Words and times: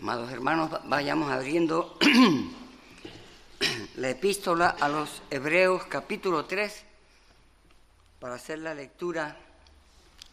Amados 0.00 0.30
hermanos, 0.30 0.70
vayamos 0.84 1.28
abriendo 1.32 1.96
la 3.96 4.10
epístola 4.10 4.68
a 4.68 4.88
los 4.88 5.22
Hebreos 5.28 5.86
capítulo 5.88 6.44
3 6.44 6.84
para 8.20 8.34
hacer 8.36 8.60
la 8.60 8.74
lectura 8.74 9.36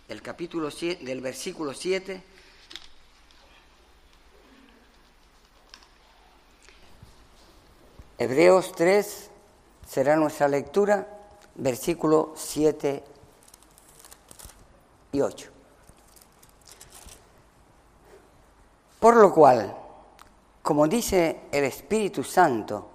del 0.07 0.21
capítulo 0.21 0.69
7, 0.69 1.03
del 1.03 1.19
versículo 1.19 1.73
7 1.73 2.23
Hebreos 8.19 8.71
3 8.73 9.31
será 9.87 10.15
nuestra 10.15 10.47
lectura, 10.47 11.07
versículo 11.55 12.33
7 12.37 13.03
y 15.11 15.21
8. 15.21 15.54
Por 19.05 19.17
lo 19.17 19.31
cual, 19.31 19.71
como 20.63 20.87
dice 20.87 21.41
el 21.51 21.65
Espíritu 21.65 22.23
Santo, 22.23 22.89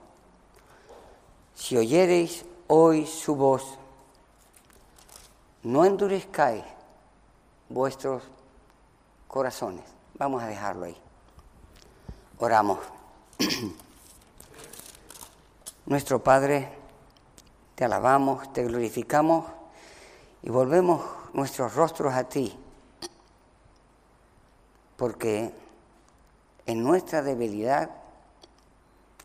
si 1.55 1.77
oyereis 1.77 2.45
hoy 2.67 3.07
su 3.07 3.37
voz, 3.37 3.79
no 5.63 5.85
endurezcáis 5.85 6.65
vuestros 7.69 8.25
corazones. 9.29 9.85
Vamos 10.19 10.43
a 10.43 10.49
dejarlo 10.49 10.87
ahí. 10.87 10.97
Oramos. 12.41 12.81
Nuestro 15.87 16.25
Padre, 16.25 16.73
te 17.77 17.85
alabamos, 17.85 18.53
te 18.53 18.65
glorificamos 18.65 19.45
y 20.43 20.51
volvemos 20.51 21.03
nuestros 21.35 21.77
rostros 21.77 22.13
a 22.15 22.25
ti, 22.25 22.59
porque 24.97 25.70
en 26.71 26.85
nuestra 26.85 27.21
debilidad, 27.21 27.91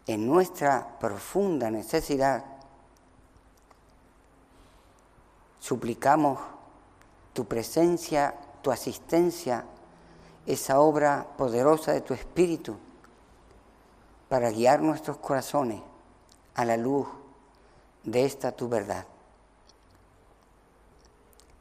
en 0.08 0.26
nuestra 0.26 0.98
profunda 0.99 1.70
necesidad, 1.70 2.43
suplicamos 5.60 6.40
tu 7.34 7.46
presencia, 7.46 8.34
tu 8.63 8.71
asistencia, 8.71 9.63
esa 10.48 10.79
obra 10.79 11.27
poderosa 11.38 11.91
de 11.91 12.01
tu 12.01 12.16
Espíritu 12.16 12.77
para 14.27 14.49
guiar 14.49 14.82
nuestros 14.82 15.18
corazones 15.18 15.82
a 16.55 16.66
la 16.66 16.77
luz 16.77 17.07
de 18.04 18.26
esta 18.26 18.54
tu 18.54 18.70
verdad. 18.70 19.05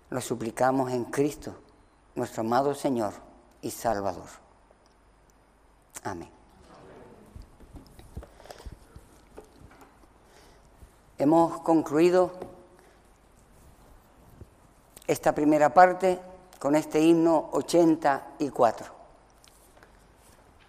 Lo 0.09 0.23
suplicamos 0.23 0.93
en 0.93 1.05
Cristo, 1.05 1.55
nuestro 2.15 2.41
amado 2.41 2.75
Señor 2.75 3.13
y 3.61 3.71
Salvador. 3.71 4.44
Amén. 6.05 6.31
Hemos 11.19 11.61
concluido 11.63 12.33
esta 15.07 15.35
primera 15.35 15.75
parte 15.75 16.21
con 16.59 16.77
este 16.77 17.01
himno 17.01 17.49
84. 17.53 18.87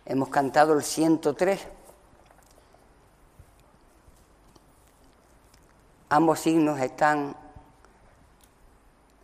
Hemos 0.06 0.30
cantado 0.30 0.74
el 0.74 0.84
103 0.84 1.68
Ambos 6.10 6.40
signos 6.40 6.80
están, 6.80 7.36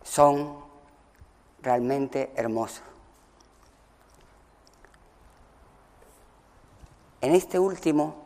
son 0.02 0.58
realmente 1.62 2.32
hermosos. 2.36 2.91
En 7.22 7.34
este 7.34 7.58
último 7.58 8.16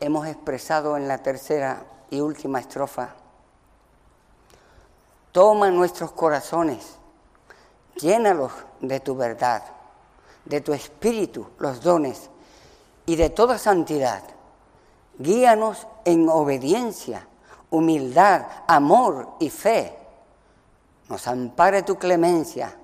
hemos 0.00 0.26
expresado 0.26 0.98
en 0.98 1.08
la 1.08 1.18
tercera 1.18 1.84
y 2.10 2.20
última 2.20 2.60
estrofa, 2.60 3.14
toma 5.32 5.70
nuestros 5.70 6.12
corazones, 6.12 6.96
llénalos 7.94 8.52
de 8.80 9.00
tu 9.00 9.16
verdad, 9.16 9.62
de 10.44 10.60
tu 10.60 10.74
espíritu, 10.74 11.48
los 11.58 11.80
dones 11.80 12.28
y 13.06 13.16
de 13.16 13.30
toda 13.30 13.56
santidad. 13.56 14.22
Guíanos 15.18 15.86
en 16.04 16.28
obediencia 16.28 17.26
humildad, 17.70 18.46
amor 18.66 19.36
y 19.40 19.50
fe. 19.50 19.96
Nos 21.08 21.26
ampare 21.26 21.82
tu 21.82 21.96
clemencia, 21.96 22.76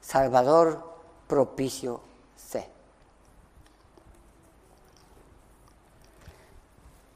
Salvador 0.00 0.94
propicio 1.26 2.00
sé. 2.36 2.68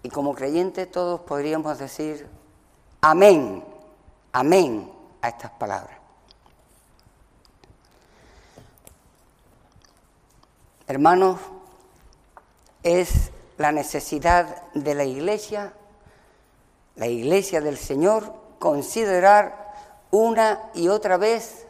Y 0.02 0.08
como 0.08 0.34
creyentes 0.34 0.90
todos 0.90 1.20
podríamos 1.20 1.78
decir 1.78 2.26
amén, 3.00 3.64
amén 4.32 4.90
a 5.20 5.28
estas 5.28 5.50
palabras. 5.52 5.98
Hermanos, 10.86 11.38
es 12.82 13.30
la 13.58 13.72
necesidad 13.72 14.72
de 14.72 14.94
la 14.94 15.04
iglesia 15.04 15.74
la 17.00 17.06
iglesia 17.06 17.62
del 17.62 17.78
Señor, 17.78 18.30
considerar 18.58 19.72
una 20.10 20.70
y 20.74 20.88
otra 20.88 21.16
vez 21.16 21.66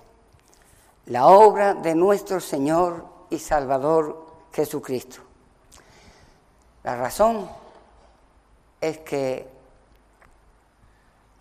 la 1.06 1.28
obra 1.28 1.74
de 1.74 1.94
nuestro 1.94 2.40
Señor 2.40 3.06
y 3.30 3.38
Salvador 3.38 4.26
Jesucristo. 4.52 5.20
La 6.82 6.96
razón 6.96 7.48
es 8.80 8.98
que 8.98 9.48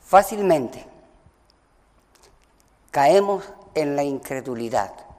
fácilmente 0.02 0.86
caemos 2.92 3.44
en 3.76 3.96
la 3.96 4.04
incredulidad 4.04 5.10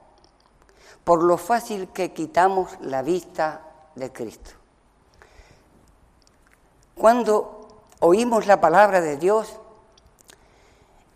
por 1.03 1.23
lo 1.23 1.37
fácil 1.37 1.89
que 1.89 2.13
quitamos 2.13 2.77
la 2.81 3.01
vista 3.01 3.61
de 3.95 4.11
Cristo. 4.11 4.51
Cuando 6.95 7.67
oímos 7.99 8.45
la 8.45 8.61
palabra 8.61 9.01
de 9.01 9.17
Dios, 9.17 9.59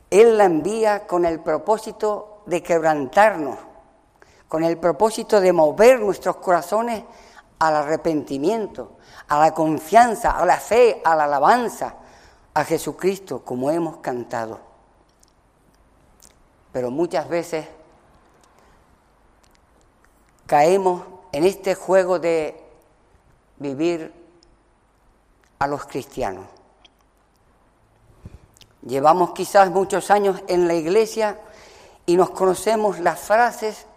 Él 0.10 0.38
la 0.38 0.46
envía 0.46 1.06
con 1.06 1.26
el 1.26 1.40
propósito 1.40 2.42
de 2.46 2.64
quebrantarnos, 2.64 3.60
con 4.48 4.64
el 4.64 4.78
propósito 4.78 5.40
de 5.40 5.54
mover 5.54 6.00
nuestros 6.00 6.38
corazones 6.38 7.04
al 7.68 7.76
arrepentimiento, 7.76 8.98
a 9.28 9.40
la 9.40 9.54
confianza, 9.54 10.32
a 10.32 10.46
la 10.46 10.58
fe, 10.58 11.02
a 11.04 11.16
la 11.16 11.26
alabanza 11.26 11.96
a 12.54 12.64
Jesucristo, 12.64 13.44
como 13.44 13.70
hemos 13.70 13.98
cantado. 13.98 14.60
Pero 16.72 16.90
muchas 16.90 17.28
veces 17.28 17.68
caemos 20.46 21.04
en 21.32 21.44
este 21.44 21.76
juego 21.76 22.18
de 22.18 22.62
vivir 23.58 24.14
a 25.60 25.68
los 25.68 25.86
cristianos. 25.86 26.46
Llevamos 28.84 29.32
quizás 29.32 29.70
muchos 29.72 30.12
años 30.12 30.42
en 30.48 30.68
la 30.68 30.76
iglesia 30.76 31.40
y 32.06 32.16
nos 32.16 32.30
conocemos 32.30 33.00
las 33.00 33.20
frases 33.20 33.88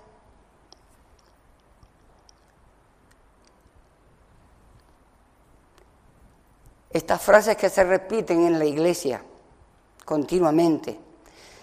estas 6.91 7.21
frases 7.21 7.57
que 7.57 7.71
se 7.71 7.85
repiten 7.85 8.47
en 8.47 8.59
la 8.59 8.65
iglesia 8.65 9.23
continuamente. 10.05 10.99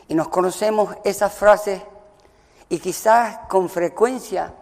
Y 0.07 0.15
nos 0.15 0.29
conocemos 0.29 0.95
esas 1.03 1.33
frases 1.33 1.81
y 2.69 2.79
quizás 2.79 3.39
con 3.49 3.69
frecuencia 3.69 4.53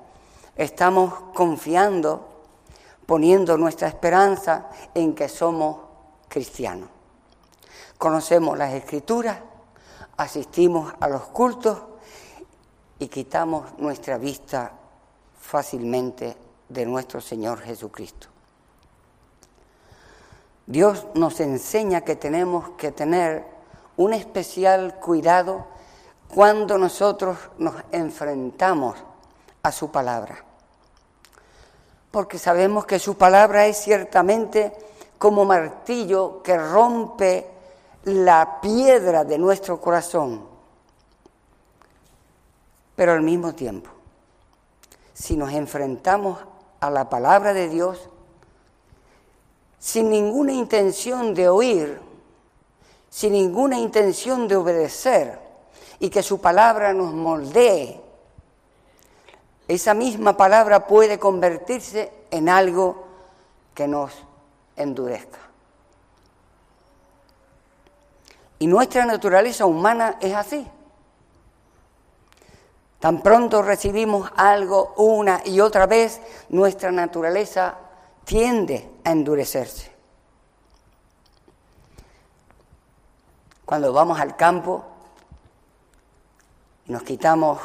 estamos 0.55 1.13
confiando, 1.33 2.29
poniendo 3.05 3.57
nuestra 3.57 3.87
esperanza 3.87 4.69
en 4.93 5.13
que 5.13 5.27
somos 5.27 5.77
cristianos 6.29 6.93
conocemos 8.03 8.57
las 8.57 8.73
escrituras, 8.73 9.37
asistimos 10.17 10.93
a 10.99 11.07
los 11.07 11.21
cultos 11.27 11.83
y 12.99 13.07
quitamos 13.07 13.79
nuestra 13.79 14.17
vista 14.17 14.73
fácilmente 15.39 16.35
de 16.67 16.85
nuestro 16.85 17.21
Señor 17.21 17.61
Jesucristo. 17.61 18.32
Dios 20.65 21.07
nos 21.13 21.39
enseña 21.39 22.01
que 22.01 22.15
tenemos 22.15 22.69
que 22.71 22.91
tener 22.91 23.45
un 23.97 24.13
especial 24.13 24.95
cuidado 24.99 25.65
cuando 26.33 26.77
nosotros 26.77 27.37
nos 27.57 27.75
enfrentamos 27.91 28.95
a 29.61 29.71
su 29.71 29.91
palabra. 29.91 30.43
Porque 32.11 32.37
sabemos 32.37 32.85
que 32.85 32.99
su 32.99 33.15
palabra 33.15 33.65
es 33.65 33.77
ciertamente 33.77 34.73
como 35.17 35.45
martillo 35.45 36.41
que 36.43 36.57
rompe 36.57 37.47
la 38.05 38.59
piedra 38.61 39.23
de 39.23 39.37
nuestro 39.37 39.79
corazón, 39.79 40.45
pero 42.95 43.13
al 43.13 43.21
mismo 43.21 43.53
tiempo 43.53 43.89
si 45.13 45.37
nos 45.37 45.53
enfrentamos 45.53 46.39
a 46.79 46.89
la 46.89 47.09
palabra 47.09 47.53
de 47.53 47.69
Dios 47.69 48.09
sin 49.83 50.09
ninguna 50.09 50.53
intención 50.53 51.33
de 51.33 51.49
oír, 51.49 51.99
sin 53.09 53.33
ninguna 53.33 53.77
intención 53.77 54.47
de 54.47 54.55
obedecer 54.55 55.37
y 55.99 56.09
que 56.09 56.23
su 56.23 56.39
palabra 56.39 56.93
nos 56.93 57.13
moldee, 57.13 57.99
esa 59.67 59.93
misma 59.93 60.37
palabra 60.37 60.87
puede 60.87 61.19
convertirse 61.19 62.13
en 62.31 62.47
algo 62.47 63.03
que 63.73 63.85
nos 63.85 64.13
endurezca. 64.77 65.39
Y 68.59 68.67
nuestra 68.67 69.05
naturaleza 69.05 69.65
humana 69.65 70.15
es 70.21 70.33
así. 70.33 70.65
Tan 73.01 73.21
pronto 73.21 73.61
recibimos 73.61 74.31
algo 74.37 74.93
una 74.95 75.41
y 75.43 75.59
otra 75.59 75.87
vez, 75.87 76.21
nuestra 76.47 76.89
naturaleza 76.89 77.75
tiende 78.25 78.89
a 79.03 79.11
endurecerse. 79.11 79.91
Cuando 83.65 83.93
vamos 83.93 84.19
al 84.19 84.35
campo 84.35 84.83
y 86.85 86.91
nos 86.91 87.03
quitamos 87.03 87.59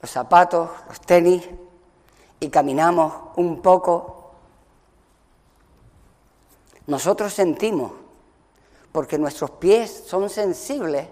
los 0.00 0.10
zapatos, 0.10 0.70
los 0.88 1.00
tenis 1.00 1.48
y 2.38 2.48
caminamos 2.48 3.12
un 3.36 3.62
poco, 3.62 4.32
nosotros 6.86 7.32
sentimos, 7.32 7.92
porque 8.92 9.18
nuestros 9.18 9.52
pies 9.52 10.04
son 10.06 10.28
sensibles 10.28 11.08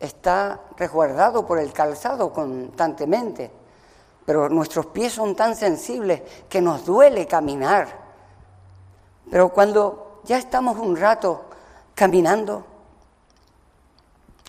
está 0.00 0.60
resguardado 0.76 1.46
por 1.46 1.58
el 1.58 1.72
calzado 1.72 2.32
constantemente, 2.32 3.50
pero 4.28 4.50
nuestros 4.50 4.84
pies 4.84 5.14
son 5.14 5.34
tan 5.34 5.56
sensibles 5.56 6.20
que 6.50 6.60
nos 6.60 6.84
duele 6.84 7.26
caminar. 7.26 7.88
Pero 9.30 9.48
cuando 9.48 10.20
ya 10.24 10.36
estamos 10.36 10.76
un 10.76 10.98
rato 10.98 11.46
caminando, 11.94 12.62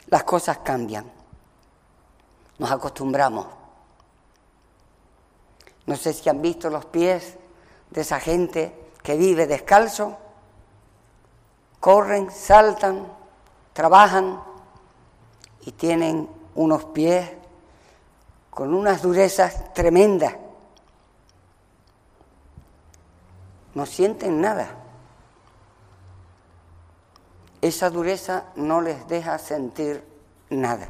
las 0.07 0.25
cosas 0.25 0.57
cambian. 0.57 1.09
Nos 2.57 2.69
acostumbramos. 2.69 3.47
No 5.85 5.95
sé 5.95 6.11
si 6.11 6.27
han 6.27 6.41
visto 6.41 6.69
los 6.69 6.83
pies 6.83 7.37
de 7.89 8.01
esa 8.01 8.19
gente 8.19 8.91
que 9.01 9.15
vive 9.15 9.47
descalzo. 9.47 10.17
Corren, 11.79 12.29
saltan, 12.31 13.07
trabajan, 13.71 14.43
y 15.61 15.71
tienen 15.71 16.27
unos 16.55 16.83
pies 16.83 17.38
con 18.59 18.73
unas 18.73 19.01
durezas 19.01 19.73
tremendas. 19.73 20.35
No 23.73 23.85
sienten 23.85 24.41
nada. 24.41 24.67
Esa 27.61 27.89
dureza 27.89 28.47
no 28.57 28.81
les 28.81 29.07
deja 29.07 29.37
sentir 29.37 30.03
nada. 30.49 30.89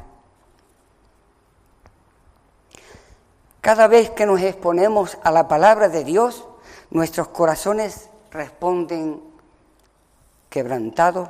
Cada 3.60 3.86
vez 3.86 4.10
que 4.10 4.26
nos 4.26 4.40
exponemos 4.40 5.16
a 5.22 5.30
la 5.30 5.46
palabra 5.46 5.88
de 5.88 6.02
Dios, 6.02 6.48
nuestros 6.90 7.28
corazones 7.28 8.10
responden 8.32 9.22
quebrantados, 10.48 11.28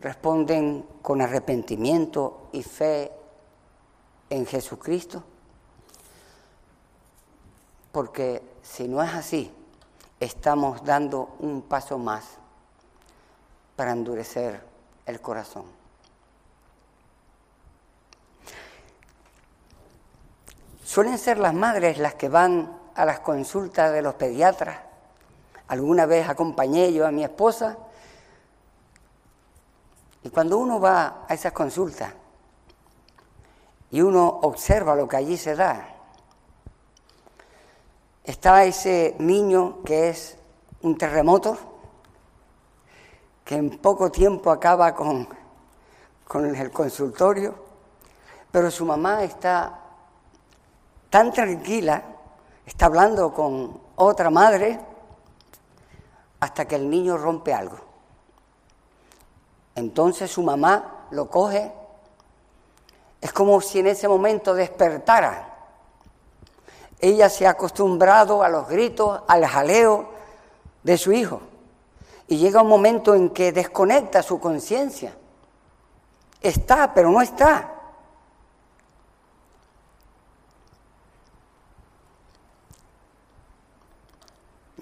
responden 0.00 0.86
con 1.02 1.20
arrepentimiento 1.20 2.48
y 2.52 2.62
fe 2.62 3.12
en 4.34 4.46
Jesucristo? 4.46 5.22
Porque 7.92 8.42
si 8.62 8.88
no 8.88 9.02
es 9.02 9.14
así, 9.14 9.52
estamos 10.18 10.84
dando 10.84 11.36
un 11.38 11.62
paso 11.62 11.98
más 11.98 12.24
para 13.76 13.92
endurecer 13.92 14.60
el 15.06 15.20
corazón. 15.20 15.64
Suelen 20.84 21.18
ser 21.18 21.38
las 21.38 21.54
madres 21.54 21.98
las 21.98 22.14
que 22.14 22.28
van 22.28 22.76
a 22.94 23.04
las 23.04 23.20
consultas 23.20 23.92
de 23.92 24.02
los 24.02 24.14
pediatras. 24.14 24.78
Alguna 25.68 26.06
vez 26.06 26.28
acompañé 26.28 26.92
yo 26.92 27.06
a 27.06 27.10
mi 27.10 27.22
esposa 27.24 27.78
y 30.22 30.30
cuando 30.30 30.58
uno 30.58 30.80
va 30.80 31.24
a 31.28 31.34
esas 31.34 31.52
consultas 31.52 32.12
y 33.94 34.02
uno 34.02 34.40
observa 34.42 34.96
lo 34.96 35.06
que 35.06 35.18
allí 35.18 35.36
se 35.36 35.54
da, 35.54 35.86
está 38.24 38.64
ese 38.64 39.14
niño 39.20 39.84
que 39.84 40.08
es 40.08 40.36
un 40.82 40.98
terremoto, 40.98 41.56
que 43.44 43.54
en 43.54 43.78
poco 43.78 44.10
tiempo 44.10 44.50
acaba 44.50 44.92
con, 44.96 45.28
el 46.34 46.72
consultorio, 46.72 47.54
pero 48.50 48.68
su 48.68 48.84
mamá 48.84 49.22
está 49.22 49.78
tan 51.08 51.32
tranquila, 51.32 52.02
está 52.66 52.86
hablando 52.86 53.32
con 53.32 53.80
otra 53.94 54.28
madre, 54.28 54.80
hasta 56.40 56.64
que 56.64 56.74
el 56.74 56.90
niño 56.90 57.16
rompe 57.16 57.54
algo. 57.54 57.78
Entonces 59.76 60.32
su 60.32 60.42
mamá 60.42 61.06
lo 61.12 61.30
coge. 61.30 61.83
Es 63.24 63.32
como 63.32 63.58
si 63.62 63.78
en 63.78 63.86
ese 63.86 64.06
momento 64.06 64.52
despertara. 64.52 65.48
Ella 67.00 67.30
se 67.30 67.46
ha 67.46 67.50
acostumbrado 67.52 68.42
a 68.42 68.50
los 68.50 68.68
gritos, 68.68 69.22
al 69.26 69.46
jaleo 69.46 70.10
de 70.82 70.98
su 70.98 71.10
hijo. 71.10 71.40
Y 72.28 72.36
llega 72.36 72.60
un 72.60 72.68
momento 72.68 73.14
en 73.14 73.30
que 73.30 73.50
desconecta 73.50 74.22
su 74.22 74.38
conciencia. 74.38 75.16
Está, 76.42 76.92
pero 76.92 77.10
no 77.10 77.22
está. 77.22 77.72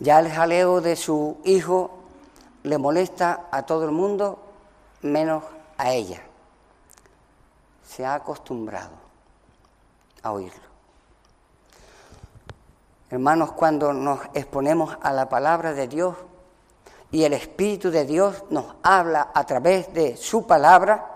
Ya 0.00 0.19
el 0.19 0.29
jaleo 0.29 0.81
de 0.81 0.97
su 0.97 1.37
hijo 1.44 1.93
le 2.65 2.77
molesta 2.77 3.47
a 3.53 3.62
todo 3.62 3.85
el 3.85 3.93
mundo 3.93 4.41
menos 5.00 5.44
a 5.79 5.93
ella. 5.93 6.25
Se 7.94 8.06
ha 8.06 8.15
acostumbrado 8.15 8.94
a 10.23 10.33
oírlo. 10.33 10.62
Hermanos, 13.11 13.53
cuando 13.53 13.93
nos 13.93 14.20
exponemos 14.32 14.96
a 15.03 15.13
la 15.13 15.29
palabra 15.29 15.75
de 15.75 15.89
Dios 15.89 16.17
y 17.11 17.25
el 17.25 17.34
Espíritu 17.34 17.91
de 17.91 18.06
Dios 18.06 18.44
nos 18.49 18.77
habla 18.82 19.32
a 19.34 19.44
través 19.44 19.93
de 19.93 20.17
su 20.17 20.46
palabra, 20.46 21.06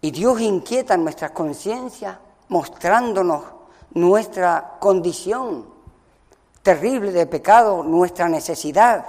y 0.00 0.10
Dios 0.10 0.40
inquieta 0.40 0.96
nuestra 0.96 1.32
conciencia 1.32 2.18
mostrándonos 2.48 3.44
nuestra 3.94 4.78
condición 4.80 5.66
terrible 6.62 7.12
de 7.12 7.26
pecado, 7.26 7.84
nuestra 7.84 8.28
necesidad, 8.28 9.06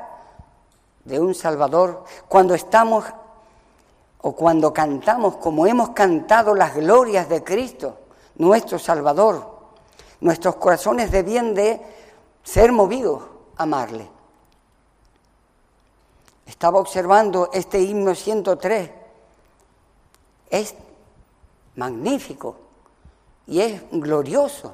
de 1.03 1.19
un 1.19 1.33
Salvador, 1.33 2.03
cuando 2.29 2.53
estamos 2.53 3.03
o 4.25 4.31
cuando 4.33 4.73
cantamos 4.73 5.35
como 5.35 5.67
hemos 5.67 5.89
cantado 5.89 6.55
las 6.55 6.75
glorias 6.75 7.27
de 7.27 7.43
Cristo, 7.43 7.97
nuestro 8.35 8.79
Salvador, 8.79 9.49
nuestros 10.21 10.55
corazones 10.55 11.11
debían 11.11 11.53
de 11.53 11.81
ser 12.41 12.71
movidos 12.71 13.21
a 13.57 13.63
amarle. 13.63 14.09
Estaba 16.45 16.79
observando 16.79 17.49
este 17.51 17.81
himno 17.81 18.15
103. 18.15 18.91
Es 20.49 20.75
magnífico 21.75 22.55
y 23.45 23.59
es 23.59 23.81
glorioso 23.91 24.73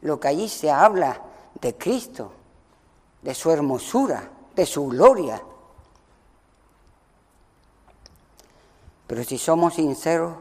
lo 0.00 0.18
que 0.18 0.28
allí 0.28 0.48
se 0.48 0.70
habla 0.70 1.20
de 1.60 1.76
Cristo, 1.76 2.32
de 3.20 3.34
su 3.34 3.50
hermosura, 3.50 4.30
de 4.56 4.64
su 4.64 4.86
gloria, 4.86 5.42
Pero 9.08 9.24
si 9.24 9.38
somos 9.38 9.74
sinceros, 9.74 10.36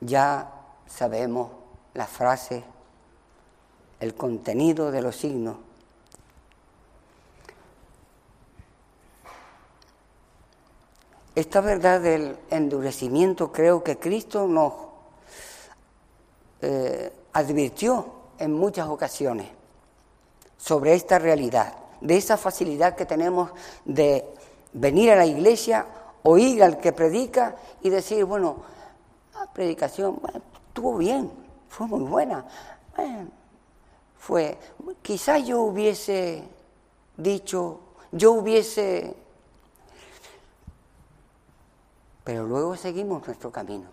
ya 0.00 0.50
sabemos 0.86 1.50
la 1.94 2.06
frase, 2.06 2.62
el 3.98 4.14
contenido 4.14 4.92
de 4.92 5.02
los 5.02 5.16
signos. 5.16 5.56
Esta 11.34 11.60
verdad 11.60 12.00
del 12.00 12.38
endurecimiento 12.50 13.50
creo 13.50 13.82
que 13.82 13.98
Cristo 13.98 14.46
nos 14.46 14.72
eh, 16.62 17.12
advirtió 17.32 18.12
en 18.38 18.52
muchas 18.52 18.88
ocasiones 18.88 19.48
sobre 20.56 20.94
esta 20.94 21.18
realidad, 21.18 21.74
de 22.00 22.16
esa 22.16 22.36
facilidad 22.36 22.94
que 22.94 23.06
tenemos 23.06 23.50
de 23.84 24.24
venir 24.72 25.10
a 25.10 25.16
la 25.16 25.26
iglesia 25.26 25.86
oír 26.24 26.62
al 26.62 26.78
que 26.78 26.92
predica 26.92 27.54
y 27.82 27.90
decir, 27.90 28.24
bueno, 28.24 28.56
predicación, 29.52 30.20
estuvo 30.68 30.96
bien, 30.96 31.30
fue 31.68 31.86
muy 31.86 32.00
buena. 32.00 32.44
fue, 34.18 34.58
quizás 35.02 35.46
yo 35.46 35.60
hubiese 35.62 36.42
dicho, 37.16 37.80
yo 38.10 38.32
hubiese... 38.32 39.16
Pero 42.24 42.44
luego 42.44 42.74
seguimos 42.76 43.26
nuestro 43.26 43.52
camino. 43.52 43.86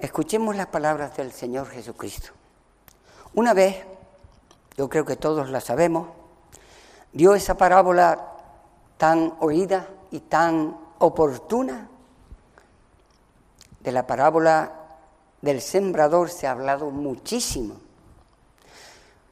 Escuchemos 0.00 0.56
las 0.56 0.66
palabras 0.66 1.16
del 1.16 1.32
Señor 1.32 1.68
Jesucristo. 1.68 2.30
Una 3.34 3.54
vez, 3.54 3.84
yo 4.76 4.88
creo 4.88 5.04
que 5.04 5.16
todos 5.16 5.48
la 5.50 5.60
sabemos, 5.60 6.08
dio 7.12 7.34
esa 7.34 7.56
parábola 7.56 8.36
tan 8.96 9.34
oída 9.40 9.88
y 10.10 10.20
tan 10.20 10.76
oportuna. 10.98 11.88
De 13.80 13.92
la 13.92 14.06
parábola 14.06 14.72
del 15.40 15.60
sembrador 15.60 16.30
se 16.30 16.46
ha 16.46 16.52
hablado 16.52 16.90
muchísimo. 16.90 17.76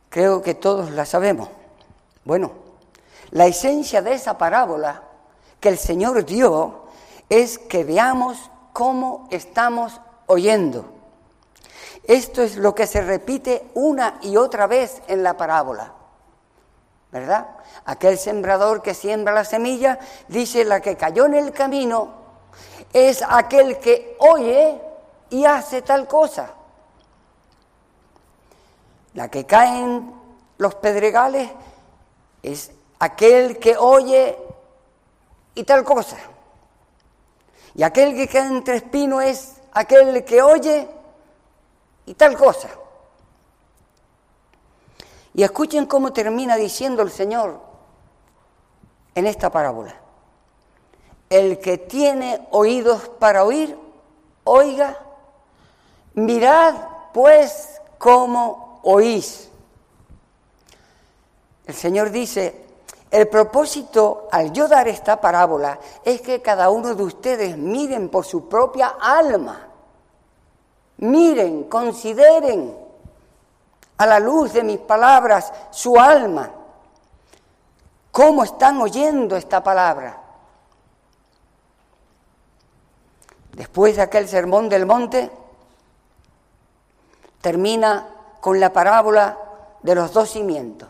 Creo 0.08 0.40
que 0.40 0.54
todos 0.54 0.90
la 0.92 1.04
sabemos. 1.04 1.48
Bueno, 2.24 2.52
la 3.30 3.46
esencia 3.46 4.02
de 4.02 4.14
esa 4.14 4.38
parábola 4.38 5.02
que 5.60 5.68
el 5.68 5.78
Señor 5.78 6.24
dio 6.24 6.86
es 7.28 7.58
que 7.58 7.84
veamos 7.84 8.50
cómo 8.72 9.26
estamos 9.30 10.00
oyendo. 10.26 10.86
Esto 12.04 12.42
es 12.42 12.56
lo 12.56 12.74
que 12.74 12.86
se 12.86 13.00
repite 13.00 13.68
una 13.74 14.18
y 14.22 14.36
otra 14.36 14.66
vez 14.66 15.02
en 15.08 15.22
la 15.22 15.36
parábola. 15.36 15.92
¿Verdad? 17.16 17.46
Aquel 17.86 18.18
sembrador 18.18 18.82
que 18.82 18.92
siembra 18.92 19.32
la 19.32 19.46
semilla, 19.46 19.98
dice 20.28 20.66
la 20.66 20.82
que 20.82 20.98
cayó 20.98 21.24
en 21.24 21.32
el 21.32 21.50
camino, 21.50 22.10
es 22.92 23.24
aquel 23.26 23.78
que 23.78 24.18
oye 24.18 24.78
y 25.30 25.46
hace 25.46 25.80
tal 25.80 26.06
cosa. 26.06 26.50
La 29.14 29.30
que 29.30 29.46
cae 29.46 29.80
en 29.82 30.12
los 30.58 30.74
pedregales 30.74 31.50
es 32.42 32.70
aquel 32.98 33.58
que 33.58 33.78
oye 33.78 34.36
y 35.54 35.64
tal 35.64 35.84
cosa. 35.84 36.18
Y 37.76 37.82
aquel 37.82 38.14
que 38.14 38.28
cae 38.28 38.46
entre 38.46 38.76
espinos 38.76 39.24
es 39.24 39.54
aquel 39.72 40.22
que 40.22 40.42
oye 40.42 40.86
y 42.04 42.12
tal 42.12 42.36
cosa. 42.36 42.68
Y 45.36 45.42
escuchen 45.42 45.84
cómo 45.84 46.14
termina 46.14 46.56
diciendo 46.56 47.02
el 47.02 47.10
Señor 47.10 47.60
en 49.14 49.26
esta 49.26 49.50
parábola. 49.50 49.94
El 51.28 51.58
que 51.58 51.76
tiene 51.76 52.48
oídos 52.52 53.10
para 53.18 53.44
oír, 53.44 53.78
oiga, 54.44 54.98
mirad 56.14 56.74
pues 57.12 57.82
cómo 57.98 58.80
oís. 58.82 59.50
El 61.66 61.74
Señor 61.74 62.10
dice, 62.10 62.64
el 63.10 63.28
propósito 63.28 64.28
al 64.32 64.54
yo 64.54 64.68
dar 64.68 64.88
esta 64.88 65.20
parábola 65.20 65.78
es 66.02 66.22
que 66.22 66.40
cada 66.40 66.70
uno 66.70 66.94
de 66.94 67.02
ustedes 67.02 67.58
miren 67.58 68.08
por 68.08 68.24
su 68.24 68.48
propia 68.48 68.96
alma, 68.98 69.68
miren, 70.96 71.64
consideren 71.64 72.85
a 73.98 74.06
la 74.06 74.18
luz 74.18 74.52
de 74.52 74.62
mis 74.62 74.78
palabras 74.78 75.52
su 75.70 75.98
alma. 75.98 76.50
¿Cómo 78.10 78.44
están 78.44 78.80
oyendo 78.80 79.36
esta 79.36 79.62
palabra? 79.62 80.22
Después 83.52 83.96
de 83.96 84.02
aquel 84.02 84.28
sermón 84.28 84.68
del 84.68 84.84
monte, 84.84 85.30
termina 87.40 88.08
con 88.40 88.60
la 88.60 88.72
parábola 88.72 89.38
de 89.82 89.94
los 89.94 90.12
dos 90.12 90.30
cimientos. 90.30 90.88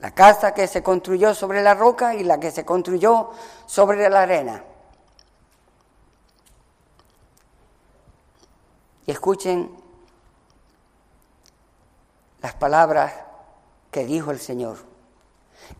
La 0.00 0.10
casa 0.10 0.52
que 0.52 0.66
se 0.66 0.82
construyó 0.82 1.34
sobre 1.34 1.62
la 1.62 1.74
roca 1.74 2.14
y 2.14 2.24
la 2.24 2.38
que 2.38 2.50
se 2.50 2.64
construyó 2.64 3.30
sobre 3.64 4.08
la 4.10 4.22
arena. 4.22 4.62
Y 9.06 9.10
escuchen 9.10 9.70
las 12.46 12.54
palabras 12.54 13.12
que 13.90 14.04
dijo 14.04 14.30
el 14.30 14.38
Señor. 14.38 14.78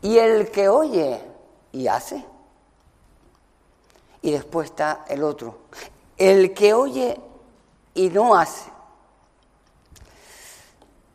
Y 0.02 0.18
el 0.18 0.50
que 0.50 0.68
oye 0.68 1.22
y 1.70 1.86
hace. 1.86 2.26
Y 4.20 4.32
después 4.32 4.70
está 4.70 5.04
el 5.06 5.22
otro. 5.22 5.60
El 6.16 6.52
que 6.54 6.74
oye 6.74 7.20
y 7.94 8.08
no 8.08 8.34
hace. 8.34 8.68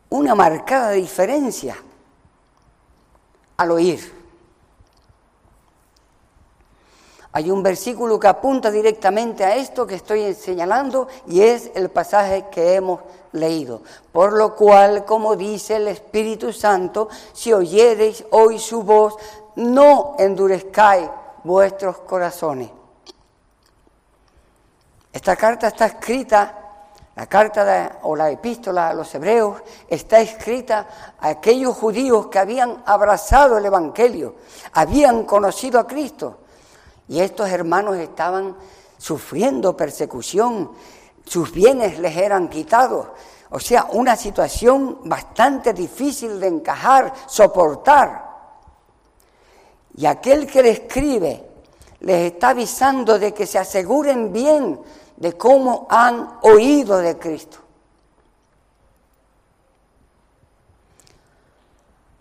Una 0.10 0.36
marcada 0.36 0.92
diferencia 0.92 1.76
al 3.58 3.72
oír. 3.72 4.21
Hay 7.34 7.50
un 7.50 7.64
versículo 7.64 8.20
que 8.20 8.28
apunta 8.28 8.70
directamente 8.70 9.46
a 9.46 9.56
esto 9.56 9.88
que 9.88 9.96
estoy 9.96 10.34
señalando 10.34 11.08
y 11.28 11.42
es 11.42 11.72
el 11.76 11.90
pasaje 11.90 12.48
que 12.52 12.76
hemos 12.76 13.00
leído. 13.32 13.82
Por 14.12 14.34
lo 14.34 14.54
cual, 14.54 15.06
como 15.06 15.38
dice 15.38 15.78
el 15.78 15.88
Espíritu 15.88 16.52
Santo, 16.52 17.08
si 17.32 17.54
oyereis 17.54 18.26
hoy 18.32 18.60
su 18.60 18.84
voz, 18.84 19.16
no 19.56 20.16
endurezcáis 20.20 21.10
vuestros 21.46 22.00
corazones. 22.00 22.70
Esta 25.14 25.38
carta 25.38 25.68
está 25.68 25.86
escrita, 25.86 26.58
la 27.16 27.28
carta 27.28 28.00
o 28.04 28.14
la 28.14 28.30
epístola 28.30 28.90
a 28.90 28.94
los 28.94 29.14
hebreos 29.16 29.62
está 29.88 30.20
escrita 30.20 31.16
a 31.20 31.30
aquellos 31.30 31.78
judíos 31.78 32.28
que 32.28 32.40
habían 32.40 32.84
abrazado 32.86 33.58
el 33.58 33.66
Evangelio, 33.66 34.36
habían 34.74 35.24
conocido 35.24 35.80
a 35.80 35.88
Cristo 35.88 36.41
y 37.12 37.20
estos 37.20 37.50
hermanos 37.50 37.98
estaban 37.98 38.56
sufriendo 38.98 39.76
persecución, 39.76 40.72
sus 41.26 41.52
bienes 41.52 42.00
les 42.00 42.16
eran 42.16 42.48
quitados. 42.48 43.08
O 43.50 43.60
sea, 43.60 43.90
una 43.92 44.16
situación 44.16 45.00
bastante 45.04 45.74
difícil 45.74 46.40
de 46.40 46.48
encajar, 46.48 47.12
soportar. 47.28 48.32
Y 49.98 50.06
aquel 50.06 50.48
que 50.48 50.64
le 50.64 50.70
escribe 50.70 51.50
les 52.00 52.32
está 52.32 52.52
avisando 52.52 53.20
de 53.20 53.34
que 53.34 53.46
se 53.46 53.60
aseguren 53.60 54.32
bien 54.32 54.80
de 55.18 55.34
cómo 55.38 55.88
han 55.90 56.38
oído 56.44 56.98
de 57.00 57.20
Cristo. 57.20 57.58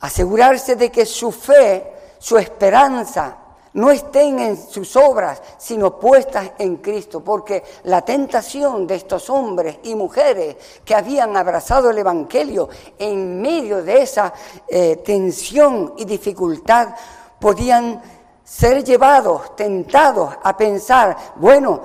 Asegurarse 0.01 0.75
de 0.75 0.91
que 0.91 1.07
su 1.07 1.31
fe, 1.31 1.93
su 2.19 2.37
esperanza, 2.37 3.40
no 3.75 3.91
estén 3.91 4.39
en 4.41 4.57
sus 4.57 4.97
obras, 4.97 5.41
sino 5.59 5.99
puestas 5.99 6.53
en 6.59 6.77
Cristo, 6.77 7.21
porque 7.21 7.63
la 7.85 8.03
tentación 8.03 8.87
de 8.87 8.97
estos 8.97 9.31
hombres 9.31 9.79
y 9.85 9.95
mujeres 9.95 10.57
que 10.85 10.95
habían 10.95 11.37
abrazado 11.37 11.91
el 11.91 11.99
Evangelio 11.99 12.69
en 12.99 13.41
medio 13.41 13.83
de 13.83 14.03
esa 14.03 14.33
eh, 14.67 14.97
tensión 15.05 15.95
y 15.99 16.05
dificultad, 16.05 16.89
podían 17.39 18.03
ser 18.45 18.83
llevados, 18.83 19.55
tentados 19.55 20.35
a 20.43 20.57
pensar, 20.57 21.17
bueno, 21.37 21.83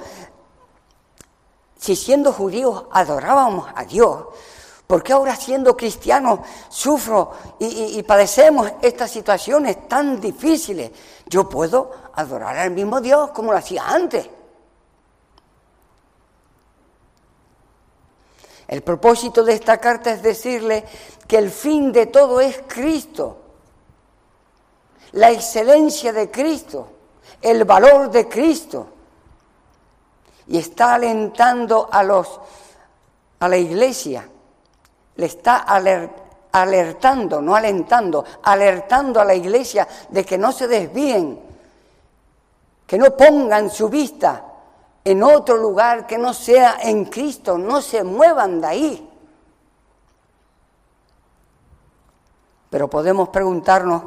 si 1.77 1.95
siendo 1.95 2.33
judíos 2.33 2.85
adorábamos 2.91 3.67
a 3.75 3.83
Dios, 3.85 4.25
¿Por 4.87 5.01
qué 5.01 5.13
ahora 5.13 5.35
siendo 5.35 5.75
cristiano 5.75 6.43
sufro 6.69 7.31
y, 7.57 8.01
padecemos 8.03 8.71
estas 8.81 9.09
situaciones 9.09 9.87
tan 9.87 10.21
difíciles? 10.21 10.91
Yo 11.27 11.49
puedo 11.49 11.91
adorar 12.13 12.57
al 12.57 12.71
mismo 12.71 13.01
Dios 13.01 13.31
como 13.31 13.51
lo 13.51 13.57
hacía 13.57 13.87
antes. 13.87 14.29
El 18.67 18.81
propósito 18.81 19.43
de 19.43 19.53
esta 19.53 19.77
carta 19.77 20.11
es 20.11 20.23
decirle 20.23 20.85
que 21.27 21.37
el 21.37 21.51
fin 21.51 21.91
de 21.91 22.07
todo 22.07 22.41
es 22.41 22.63
Cristo, 22.67 23.37
la 25.11 25.31
excelencia 25.31 26.11
de 26.11 26.31
Cristo, 26.31 26.87
el 27.41 27.63
valor 27.63 28.09
de 28.09 28.27
Cristo. 28.27 28.87
Y 30.47 30.57
está 30.57 30.95
alentando 30.95 31.89
a 31.91 32.03
los 32.03 32.39
a 33.39 33.47
la 33.47 33.57
iglesia 33.57 34.29
le 35.15 35.25
está 35.25 35.57
alertando, 36.61 37.41
no 37.41 37.55
alentando, 37.55 38.23
alertando 38.43 39.19
a 39.19 39.25
la 39.25 39.35
iglesia 39.35 39.87
de 40.09 40.25
que 40.25 40.37
no 40.37 40.51
se 40.51 40.67
desvíen, 40.67 41.39
que 42.85 42.97
no 42.97 43.15
pongan 43.15 43.69
su 43.69 43.89
vista 43.89 44.43
en 45.03 45.23
otro 45.23 45.57
lugar 45.57 46.07
que 46.07 46.17
no 46.17 46.33
sea 46.33 46.77
en 46.81 47.05
Cristo, 47.05 47.57
no 47.57 47.81
se 47.81 48.03
muevan 48.03 48.61
de 48.61 48.67
ahí. 48.67 49.09
Pero 52.69 52.89
podemos 52.89 53.29
preguntarnos, 53.29 54.03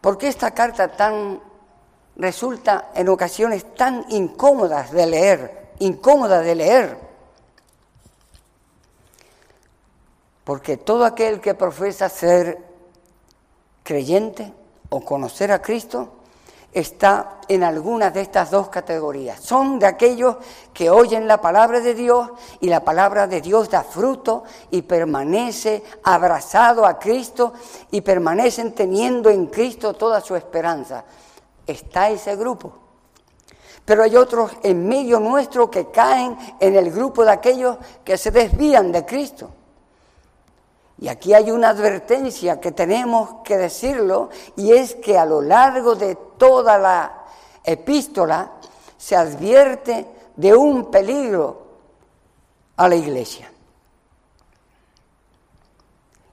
¿por 0.00 0.16
qué 0.16 0.28
esta 0.28 0.52
carta 0.52 0.88
tan 0.88 1.40
resulta 2.18 2.90
en 2.94 3.08
ocasiones 3.08 3.74
tan 3.74 4.04
incómodas 4.10 4.92
de 4.92 5.06
leer, 5.06 5.68
incómoda 5.78 6.40
de 6.40 6.54
leer. 6.54 7.07
Porque 10.48 10.78
todo 10.78 11.04
aquel 11.04 11.42
que 11.42 11.52
profesa 11.52 12.08
ser 12.08 12.56
creyente 13.82 14.50
o 14.88 15.04
conocer 15.04 15.52
a 15.52 15.60
Cristo 15.60 16.08
está 16.72 17.40
en 17.48 17.62
alguna 17.62 18.10
de 18.10 18.22
estas 18.22 18.50
dos 18.50 18.70
categorías. 18.70 19.40
Son 19.40 19.78
de 19.78 19.84
aquellos 19.84 20.36
que 20.72 20.88
oyen 20.88 21.28
la 21.28 21.42
palabra 21.42 21.80
de 21.80 21.92
Dios 21.92 22.30
y 22.60 22.68
la 22.68 22.82
palabra 22.82 23.26
de 23.26 23.42
Dios 23.42 23.68
da 23.68 23.82
fruto 23.82 24.44
y 24.70 24.80
permanece 24.80 25.82
abrazado 26.02 26.86
a 26.86 26.98
Cristo 26.98 27.52
y 27.90 28.00
permanecen 28.00 28.72
teniendo 28.72 29.28
en 29.28 29.48
Cristo 29.48 29.92
toda 29.92 30.22
su 30.22 30.34
esperanza. 30.34 31.04
Está 31.66 32.08
ese 32.08 32.36
grupo. 32.36 32.72
Pero 33.84 34.02
hay 34.02 34.16
otros 34.16 34.52
en 34.62 34.88
medio 34.88 35.20
nuestro 35.20 35.70
que 35.70 35.90
caen 35.90 36.38
en 36.58 36.74
el 36.74 36.90
grupo 36.90 37.22
de 37.22 37.32
aquellos 37.32 37.76
que 38.02 38.16
se 38.16 38.30
desvían 38.30 38.90
de 38.92 39.04
Cristo. 39.04 39.50
Y 41.00 41.08
aquí 41.08 41.32
hay 41.32 41.50
una 41.50 41.68
advertencia 41.68 42.60
que 42.60 42.72
tenemos 42.72 43.36
que 43.44 43.56
decirlo, 43.56 44.30
y 44.56 44.72
es 44.72 44.96
que 44.96 45.16
a 45.16 45.24
lo 45.24 45.40
largo 45.40 45.94
de 45.94 46.16
toda 46.36 46.76
la 46.76 47.24
epístola 47.62 48.52
se 48.96 49.14
advierte 49.14 50.06
de 50.34 50.54
un 50.54 50.90
peligro 50.90 51.66
a 52.76 52.88
la 52.88 52.96
iglesia. 52.96 53.50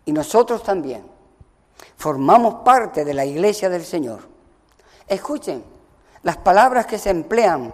Y 0.05 0.11
nosotros 0.11 0.63
también 0.63 1.05
formamos 1.97 2.63
parte 2.63 3.05
de 3.05 3.13
la 3.13 3.25
iglesia 3.25 3.69
del 3.69 3.85
Señor. 3.85 4.21
Escuchen 5.07 5.63
las 6.23 6.37
palabras 6.37 6.87
que 6.87 6.97
se 6.97 7.11
emplean 7.11 7.73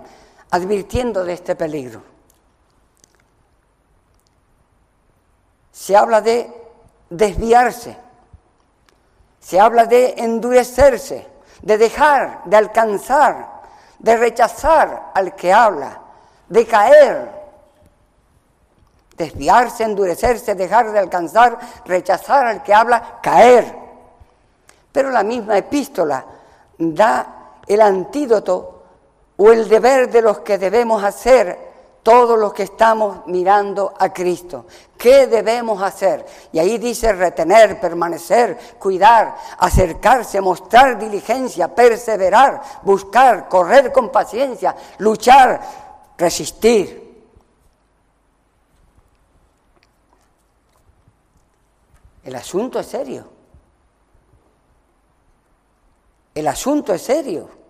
advirtiendo 0.50 1.24
de 1.24 1.34
este 1.34 1.56
peligro. 1.56 2.02
Se 5.72 5.96
habla 5.96 6.22
de 6.22 6.61
desviarse. 7.12 7.96
Se 9.40 9.60
habla 9.60 9.86
de 9.86 10.16
endurecerse, 10.18 11.28
de 11.62 11.78
dejar, 11.78 12.44
de 12.46 12.58
alcanzar, 12.58 13.62
de 14.00 14.18
rechazar 14.18 15.12
al 15.14 15.36
que 15.36 15.54
habla, 15.54 16.00
de 16.48 16.66
caer. 16.66 17.42
Desviarse, 19.16 19.84
endurecerse, 19.84 20.56
dejar 20.56 20.92
de 20.92 21.00
alcanzar, 21.00 21.60
rechazar 21.86 22.48
al 22.48 22.64
que 22.64 22.74
habla, 22.74 23.20
caer. 23.22 23.76
Pero 24.92 25.12
la 25.12 25.24
misma 25.24 25.58
epístola 25.58 26.26
da 26.78 27.58
el 27.68 27.82
antídoto 27.82 28.84
o 29.38 29.52
el 29.52 29.68
deber 29.70 30.10
de 30.10 30.22
los 30.22 30.40
que 30.40 30.58
debemos 30.58 31.04
hacer 31.04 31.71
todos 32.04 32.38
los 32.38 32.54
que 32.54 32.64
estamos 32.64 33.28
mirando 33.28 33.94
a 33.98 34.12
Cristo. 34.12 34.66
¿Qué 34.98 35.28
debemos 35.28 35.82
hacer? 35.82 36.26
Y 36.52 36.60
ahí 36.60 36.78
dice 36.78 37.12
retener, 37.14 37.80
permanecer, 37.80 38.58
cuidar, 38.80 39.36
acercarse, 39.58 40.42
mostrar 40.42 40.98
diligencia, 40.98 41.74
perseverar, 41.74 42.62
buscar, 42.84 43.48
correr 43.48 43.92
con 43.92 44.12
paciencia, 44.12 44.76
luchar, 45.00 45.62
resistir. 46.18 47.02
El 52.24 52.36
asunto 52.36 52.80
es 52.80 52.88
serio. 52.88 53.28
El 56.34 56.48
asunto 56.48 56.94
es 56.94 57.02
serio. 57.02 57.61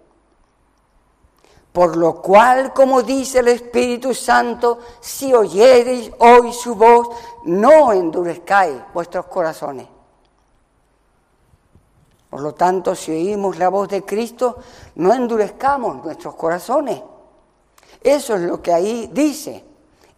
Por 1.71 1.95
lo 1.95 2.21
cual, 2.21 2.73
como 2.73 3.01
dice 3.01 3.39
el 3.39 3.47
Espíritu 3.47 4.13
Santo, 4.13 4.79
si 4.99 5.33
oyereis 5.33 6.11
hoy 6.19 6.51
su 6.51 6.75
voz, 6.75 7.09
no 7.45 7.93
endurezcáis 7.93 8.77
vuestros 8.93 9.27
corazones. 9.27 9.87
Por 12.29 12.41
lo 12.41 12.53
tanto, 12.53 12.93
si 12.95 13.11
oímos 13.11 13.57
la 13.57 13.69
voz 13.69 13.87
de 13.89 14.03
Cristo, 14.03 14.57
no 14.95 15.13
endurezcamos 15.13 16.03
nuestros 16.03 16.35
corazones. 16.35 17.01
Eso 18.01 18.35
es 18.35 18.41
lo 18.41 18.61
que 18.61 18.73
ahí 18.73 19.09
dice. 19.11 19.65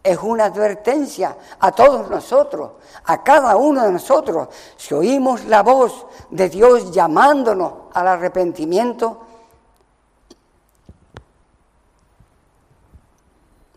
Es 0.02 0.18
una 0.18 0.46
advertencia 0.46 1.36
a 1.58 1.72
todos 1.72 2.10
nosotros, 2.10 2.72
a 3.04 3.22
cada 3.22 3.56
uno 3.56 3.82
de 3.82 3.92
nosotros. 3.92 4.48
Si 4.76 4.92
oímos 4.92 5.44
la 5.46 5.62
voz 5.62 6.06
de 6.30 6.48
Dios 6.48 6.90
llamándonos 6.90 7.72
al 7.92 8.08
arrepentimiento, 8.08 9.23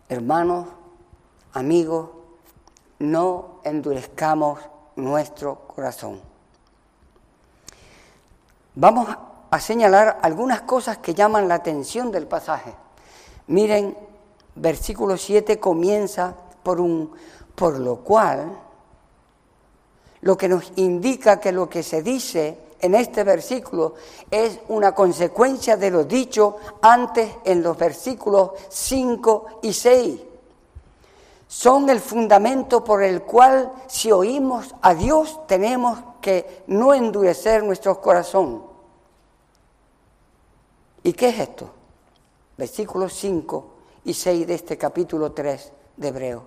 Hermanos, 0.08 0.66
amigos, 1.52 2.08
no 2.98 3.60
endurezcamos 3.64 4.58
nuestro 4.96 5.66
corazón. 5.68 6.20
Vamos 8.74 9.08
a 9.50 9.60
señalar 9.60 10.18
algunas 10.22 10.62
cosas 10.62 10.98
que 10.98 11.14
llaman 11.14 11.48
la 11.48 11.56
atención 11.56 12.10
del 12.10 12.26
pasaje. 12.26 12.74
Miren, 13.48 13.96
versículo 14.54 15.16
7 15.16 15.60
comienza 15.60 16.34
por 16.62 16.80
un 16.80 17.12
por 17.54 17.80
lo 17.80 17.96
cual, 17.96 18.56
lo 20.20 20.36
que 20.36 20.48
nos 20.48 20.72
indica 20.76 21.40
que 21.40 21.50
lo 21.50 21.68
que 21.68 21.82
se 21.82 22.02
dice 22.02 22.56
en 22.80 22.94
este 22.94 23.24
versículo 23.24 23.94
es 24.30 24.60
una 24.68 24.94
consecuencia 24.94 25.76
de 25.76 25.90
lo 25.90 26.04
dicho 26.04 26.56
antes 26.80 27.30
en 27.44 27.62
los 27.62 27.76
versículos 27.76 28.50
5 28.68 29.60
y 29.62 29.72
6. 29.72 30.20
Son 31.46 31.88
el 31.88 32.00
fundamento 32.00 32.84
por 32.84 33.02
el 33.02 33.22
cual 33.22 33.72
si 33.86 34.12
oímos 34.12 34.74
a 34.82 34.94
Dios 34.94 35.46
tenemos 35.46 35.98
que 36.20 36.64
no 36.66 36.92
endurecer 36.94 37.64
nuestro 37.64 38.00
corazón. 38.00 38.62
¿Y 41.02 41.12
qué 41.14 41.30
es 41.30 41.38
esto? 41.40 41.70
Versículos 42.56 43.14
5 43.14 43.66
y 44.04 44.14
6 44.14 44.46
de 44.46 44.54
este 44.54 44.76
capítulo 44.76 45.32
3 45.32 45.72
de. 45.98 46.40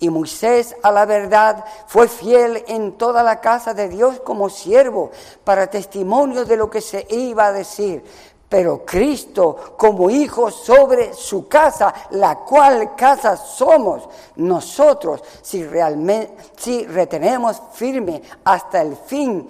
Y 0.00 0.10
Moisés 0.10 0.74
a 0.82 0.90
la 0.90 1.04
verdad 1.06 1.64
fue 1.86 2.08
fiel 2.08 2.64
en 2.66 2.92
toda 2.98 3.22
la 3.22 3.40
casa 3.40 3.74
de 3.74 3.88
Dios 3.88 4.20
como 4.20 4.50
siervo 4.50 5.10
para 5.44 5.68
testimonio 5.68 6.44
de 6.44 6.56
lo 6.56 6.68
que 6.68 6.80
se 6.80 7.06
iba 7.10 7.46
a 7.46 7.52
decir. 7.52 8.04
Pero 8.48 8.84
Cristo 8.84 9.74
como 9.76 10.10
hijo 10.10 10.50
sobre 10.50 11.14
su 11.14 11.48
casa, 11.48 11.92
la 12.10 12.36
cual 12.40 12.94
casa 12.94 13.36
somos 13.36 14.08
nosotros, 14.36 15.22
si 15.42 15.64
realmente 15.64 16.34
si 16.56 16.86
retenemos 16.86 17.60
firme 17.72 18.22
hasta 18.44 18.82
el 18.82 18.96
fin 18.96 19.48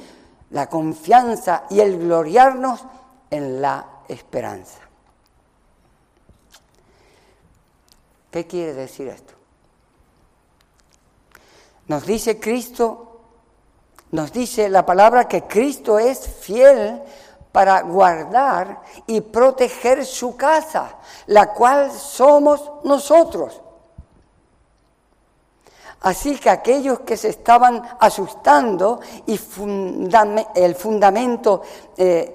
la 0.51 0.69
confianza 0.69 1.65
y 1.71 1.81
el 1.81 1.99
gloriarnos 1.99 2.85
en 3.31 3.61
la 3.61 4.03
esperanza. 4.09 4.79
¿Qué 8.31 8.47
quiere 8.47 8.75
decir 8.75 9.09
esto? 9.09 9.35
Nos 11.87 12.07
dice 12.07 12.41
Cristo, 12.41 13.21
nos 14.11 14.33
dice 14.33 14.69
la 14.69 14.87
palabra 14.87 15.29
que 15.29 15.43
Cristo 15.43 15.99
es 15.99 16.27
fiel 16.27 17.03
para 17.53 17.83
guardar 17.83 18.83
y 19.07 19.21
proteger 19.21 20.05
su 20.05 20.37
casa, 20.37 20.97
la 21.27 21.53
cual 21.53 21.93
somos 21.93 22.73
nosotros. 22.85 23.61
Así 26.01 26.37
que 26.37 26.51
aquellos 26.51 27.01
que 27.01 27.17
se 27.17 27.29
estaban 27.29 27.83
asustando 27.99 29.01
y 29.27 29.41
el 30.55 30.75
fundamento, 30.75 31.63
eh, 31.97 32.35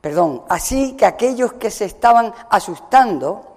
perdón, 0.00 0.44
así 0.48 0.94
que 0.94 1.06
aquellos 1.06 1.54
que 1.54 1.70
se 1.70 1.86
estaban 1.86 2.32
asustando 2.50 3.47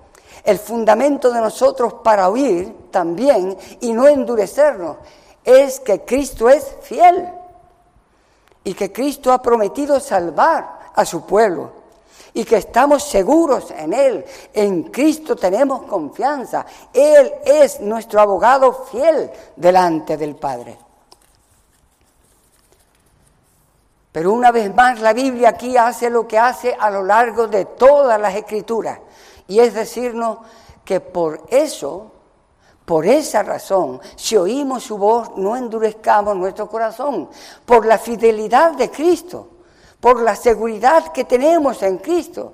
el 0.43 0.59
fundamento 0.59 1.31
de 1.31 1.39
nosotros 1.39 1.95
para 2.03 2.29
huir 2.29 2.89
también 2.91 3.57
y 3.79 3.93
no 3.93 4.07
endurecernos 4.07 4.97
es 5.43 5.79
que 5.79 6.01
Cristo 6.01 6.49
es 6.49 6.75
fiel 6.81 7.29
y 8.63 8.73
que 8.73 8.91
Cristo 8.91 9.31
ha 9.31 9.41
prometido 9.41 9.99
salvar 9.99 10.91
a 10.93 11.05
su 11.05 11.25
pueblo 11.25 11.81
y 12.33 12.45
que 12.45 12.57
estamos 12.57 13.03
seguros 13.03 13.71
en 13.71 13.93
Él. 13.93 14.25
En 14.53 14.83
Cristo 14.83 15.35
tenemos 15.35 15.83
confianza. 15.83 16.65
Él 16.93 17.31
es 17.43 17.79
nuestro 17.81 18.21
abogado 18.21 18.85
fiel 18.85 19.29
delante 19.55 20.17
del 20.17 20.35
Padre. 20.35 20.77
Pero 24.11 24.33
una 24.33 24.51
vez 24.51 24.73
más 24.73 24.99
la 24.99 25.13
Biblia 25.13 25.49
aquí 25.49 25.77
hace 25.77 26.09
lo 26.09 26.27
que 26.27 26.37
hace 26.37 26.75
a 26.77 26.89
lo 26.89 27.03
largo 27.03 27.47
de 27.47 27.65
todas 27.65 28.19
las 28.19 28.35
escrituras. 28.35 28.99
Y 29.51 29.59
es 29.59 29.73
decirnos 29.73 30.37
que 30.85 31.01
por 31.01 31.41
eso, 31.49 32.09
por 32.85 33.05
esa 33.05 33.43
razón, 33.43 33.99
si 34.15 34.37
oímos 34.37 34.83
su 34.83 34.97
voz, 34.97 35.31
no 35.35 35.57
endurezcamos 35.57 36.37
nuestro 36.37 36.69
corazón, 36.69 37.29
por 37.65 37.85
la 37.85 37.97
fidelidad 37.97 38.71
de 38.77 38.89
Cristo, 38.89 39.49
por 39.99 40.21
la 40.21 40.37
seguridad 40.37 41.11
que 41.11 41.25
tenemos 41.25 41.83
en 41.83 41.97
Cristo. 41.97 42.53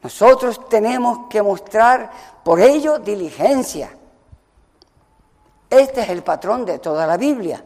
Nosotros 0.00 0.68
tenemos 0.68 1.26
que 1.28 1.42
mostrar 1.42 2.08
por 2.44 2.60
ello 2.60 3.00
diligencia. 3.00 3.90
Este 5.68 6.02
es 6.02 6.08
el 6.08 6.22
patrón 6.22 6.64
de 6.64 6.78
toda 6.78 7.04
la 7.04 7.16
Biblia. 7.16 7.64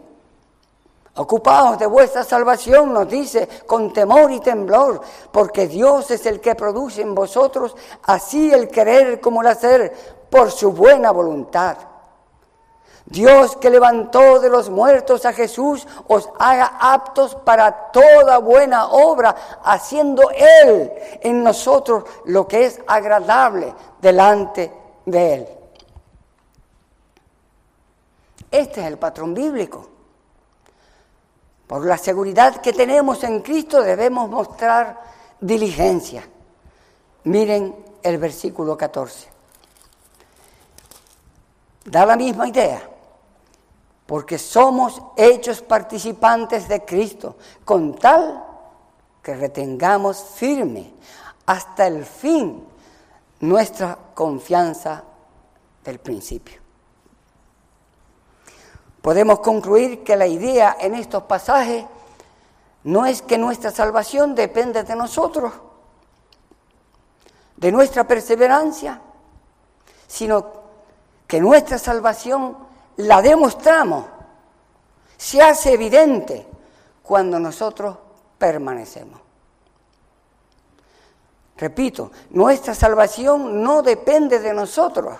Ocupaos 1.16 1.78
de 1.78 1.86
vuestra 1.86 2.22
salvación, 2.22 2.94
nos 2.94 3.08
dice, 3.08 3.48
con 3.66 3.92
temor 3.92 4.30
y 4.30 4.40
temblor, 4.40 5.00
porque 5.32 5.66
Dios 5.66 6.10
es 6.12 6.24
el 6.26 6.40
que 6.40 6.54
produce 6.54 7.02
en 7.02 7.14
vosotros 7.14 7.76
así 8.04 8.52
el 8.52 8.68
querer 8.68 9.20
como 9.20 9.42
el 9.42 9.48
hacer 9.48 9.92
por 10.30 10.52
su 10.52 10.72
buena 10.72 11.10
voluntad. 11.10 11.76
Dios 13.06 13.56
que 13.56 13.70
levantó 13.70 14.38
de 14.38 14.48
los 14.48 14.70
muertos 14.70 15.26
a 15.26 15.32
Jesús 15.32 15.86
os 16.06 16.28
haga 16.38 16.76
aptos 16.80 17.34
para 17.34 17.90
toda 17.90 18.38
buena 18.38 18.86
obra, 18.86 19.34
haciendo 19.64 20.30
Él 20.30 20.92
en 21.20 21.42
nosotros 21.42 22.04
lo 22.26 22.46
que 22.46 22.66
es 22.66 22.80
agradable 22.86 23.74
delante 24.00 24.72
de 25.06 25.34
Él. 25.34 25.48
Este 28.48 28.80
es 28.80 28.86
el 28.86 28.98
patrón 28.98 29.34
bíblico. 29.34 29.99
Por 31.70 31.86
la 31.86 31.96
seguridad 31.96 32.56
que 32.56 32.72
tenemos 32.72 33.22
en 33.22 33.42
Cristo 33.42 33.80
debemos 33.80 34.28
mostrar 34.28 35.00
diligencia. 35.40 36.28
Miren 37.22 37.76
el 38.02 38.18
versículo 38.18 38.76
14. 38.76 39.28
Da 41.84 42.04
la 42.04 42.16
misma 42.16 42.48
idea, 42.48 42.82
porque 44.04 44.36
somos 44.36 45.00
hechos 45.16 45.62
participantes 45.62 46.66
de 46.66 46.84
Cristo, 46.84 47.36
con 47.64 47.94
tal 47.94 48.44
que 49.22 49.36
retengamos 49.36 50.20
firme 50.34 50.92
hasta 51.46 51.86
el 51.86 52.04
fin 52.04 52.66
nuestra 53.38 53.96
confianza 54.12 55.04
del 55.84 56.00
principio 56.00 56.69
podemos 59.02 59.40
concluir 59.40 60.04
que 60.04 60.16
la 60.16 60.26
idea 60.26 60.76
en 60.78 60.94
estos 60.94 61.24
pasajes 61.24 61.84
no 62.84 63.06
es 63.06 63.22
que 63.22 63.38
nuestra 63.38 63.70
salvación 63.70 64.34
depende 64.34 64.82
de 64.82 64.96
nosotros, 64.96 65.52
de 67.56 67.72
nuestra 67.72 68.04
perseverancia, 68.04 69.00
sino 70.06 70.46
que 71.26 71.40
nuestra 71.40 71.78
salvación 71.78 72.56
la 72.96 73.22
demostramos, 73.22 74.06
se 75.16 75.42
hace 75.42 75.74
evidente 75.74 76.46
cuando 77.02 77.38
nosotros 77.38 77.96
permanecemos. 78.38 79.20
Repito, 81.56 82.10
nuestra 82.30 82.74
salvación 82.74 83.62
no 83.62 83.82
depende 83.82 84.38
de 84.38 84.54
nosotros, 84.54 85.18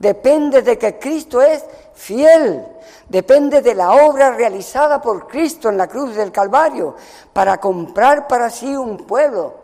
depende 0.00 0.62
de 0.62 0.78
que 0.78 0.98
Cristo 0.98 1.42
es 1.42 1.62
fiel, 1.92 2.66
depende 3.06 3.60
de 3.60 3.74
la 3.74 4.06
obra 4.06 4.30
realizada 4.30 5.00
por 5.00 5.28
Cristo 5.28 5.68
en 5.68 5.76
la 5.76 5.86
cruz 5.86 6.16
del 6.16 6.32
Calvario 6.32 6.96
para 7.32 7.58
comprar 7.58 8.26
para 8.26 8.48
sí 8.48 8.74
un 8.74 8.96
pueblo, 8.96 9.54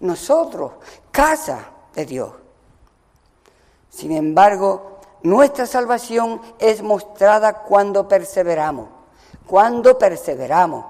nosotros, 0.00 0.74
casa 1.10 1.58
de 1.92 2.06
Dios. 2.06 2.30
Sin 3.90 4.12
embargo, 4.12 5.00
nuestra 5.24 5.66
salvación 5.66 6.40
es 6.60 6.80
mostrada 6.80 7.64
cuando 7.64 8.06
perseveramos, 8.06 8.88
cuando 9.44 9.98
perseveramos. 9.98 10.84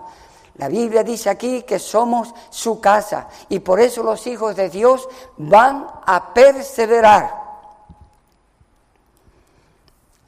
La 0.56 0.68
Biblia 0.68 1.02
dice 1.02 1.30
aquí 1.30 1.62
que 1.62 1.78
somos 1.78 2.34
su 2.50 2.80
casa 2.80 3.28
y 3.48 3.60
por 3.60 3.80
eso 3.80 4.02
los 4.02 4.26
hijos 4.26 4.56
de 4.56 4.68
Dios 4.68 5.08
van 5.38 5.86
a 6.04 6.34
perseverar. 6.34 7.47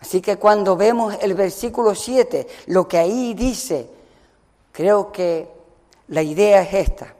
Así 0.01 0.21
que 0.21 0.37
cuando 0.37 0.77
vemos 0.77 1.15
el 1.21 1.35
versículo 1.35 1.95
7, 1.95 2.47
lo 2.67 2.89
que 2.89 2.99
ahí 2.99 3.35
dice, 3.35 3.89
creo 4.73 5.13
que 5.13 5.49
la 6.09 6.23
idea 6.23 6.63
es 6.63 6.89
esta. 6.89 7.15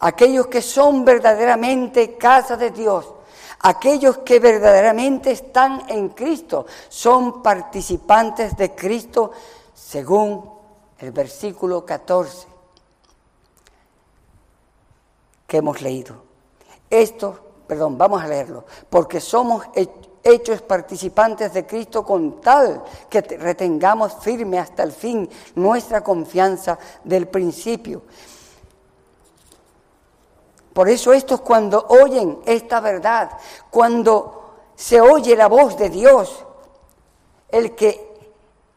Aquellos 0.00 0.48
que 0.48 0.60
son 0.62 1.04
verdaderamente 1.04 2.16
casa 2.16 2.56
de 2.56 2.70
Dios, 2.70 3.06
aquellos 3.60 4.18
que 4.18 4.40
verdaderamente 4.40 5.30
están 5.30 5.84
en 5.88 6.10
Cristo, 6.10 6.66
son 6.88 7.42
participantes 7.42 8.56
de 8.56 8.74
Cristo 8.74 9.32
según 9.74 10.50
el 10.98 11.12
versículo 11.12 11.84
14 11.86 12.48
que 15.46 15.56
hemos 15.56 15.80
leído. 15.80 16.16
Esto, 16.90 17.38
perdón, 17.66 17.96
vamos 17.96 18.22
a 18.22 18.26
leerlo, 18.28 18.64
porque 18.90 19.20
somos 19.20 19.64
hechos 19.74 19.97
participantes 20.62 21.52
de 21.52 21.66
Cristo 21.66 22.04
con 22.04 22.40
tal 22.40 22.82
que 23.08 23.20
retengamos 23.20 24.14
firme 24.20 24.58
hasta 24.58 24.82
el 24.82 24.92
fin 24.92 25.28
nuestra 25.54 26.02
confianza 26.02 26.78
del 27.04 27.28
principio. 27.28 28.02
Por 30.72 30.88
eso 30.88 31.12
estos 31.12 31.40
cuando 31.40 31.86
oyen 31.88 32.40
esta 32.46 32.80
verdad, 32.80 33.30
cuando 33.70 34.54
se 34.76 35.00
oye 35.00 35.34
la 35.34 35.48
voz 35.48 35.76
de 35.76 35.90
Dios, 35.90 36.44
el 37.48 37.74
que 37.74 38.16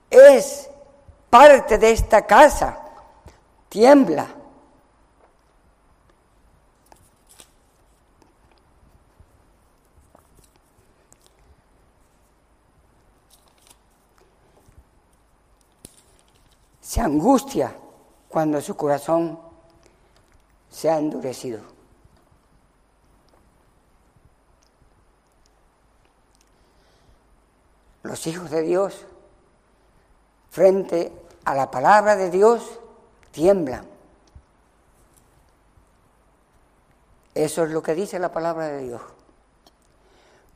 es 0.09 0.69
parte 1.29 1.77
de 1.77 1.91
esta 1.91 2.25
casa, 2.25 2.79
tiembla 3.69 4.40
se 16.91 16.99
angustia 16.99 17.73
cuando 18.27 18.59
su 18.59 18.75
corazón 18.75 19.39
se 20.69 20.89
ha 20.89 20.97
endurecido. 20.99 21.61
Los 28.03 28.27
hijos 28.27 28.51
de 28.51 28.63
Dios, 28.63 29.05
frente 30.49 31.13
a 31.45 31.55
la 31.55 31.71
palabra 31.71 32.17
de 32.17 32.29
Dios, 32.29 32.61
tiemblan. 33.31 33.85
Eso 37.33 37.63
es 37.63 37.71
lo 37.71 37.81
que 37.81 37.95
dice 37.95 38.19
la 38.19 38.33
palabra 38.33 38.67
de 38.67 38.83
Dios. 38.83 39.01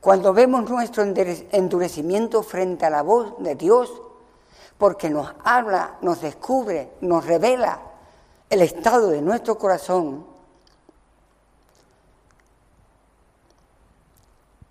Cuando 0.00 0.34
vemos 0.34 0.68
nuestro 0.68 1.02
endurecimiento 1.02 2.42
frente 2.42 2.84
a 2.84 2.90
la 2.90 3.00
voz 3.00 3.42
de 3.42 3.54
Dios, 3.54 4.02
porque 4.78 5.08
nos 5.10 5.32
habla, 5.44 5.98
nos 6.02 6.20
descubre, 6.20 6.92
nos 7.00 7.24
revela 7.24 7.80
el 8.50 8.62
estado 8.62 9.08
de 9.08 9.22
nuestro 9.22 9.58
corazón, 9.58 10.26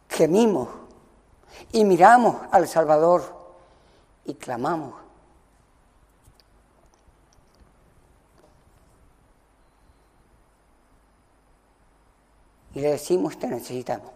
gemimos 0.09 0.69
y 1.71 1.83
miramos 1.83 2.37
al 2.51 2.67
Salvador 2.67 3.23
y 4.25 4.35
clamamos. 4.35 4.93
Y 12.73 12.81
le 12.81 12.91
decimos, 12.91 13.39
te 13.39 13.47
necesitamos. 13.47 14.14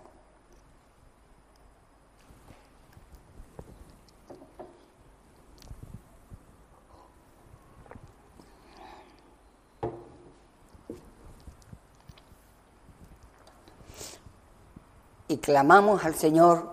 Y 15.29 15.37
clamamos 15.37 16.03
al 16.03 16.15
Señor 16.15 16.67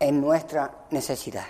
en 0.00 0.20
nuestra 0.20 0.72
necesidad. 0.90 1.46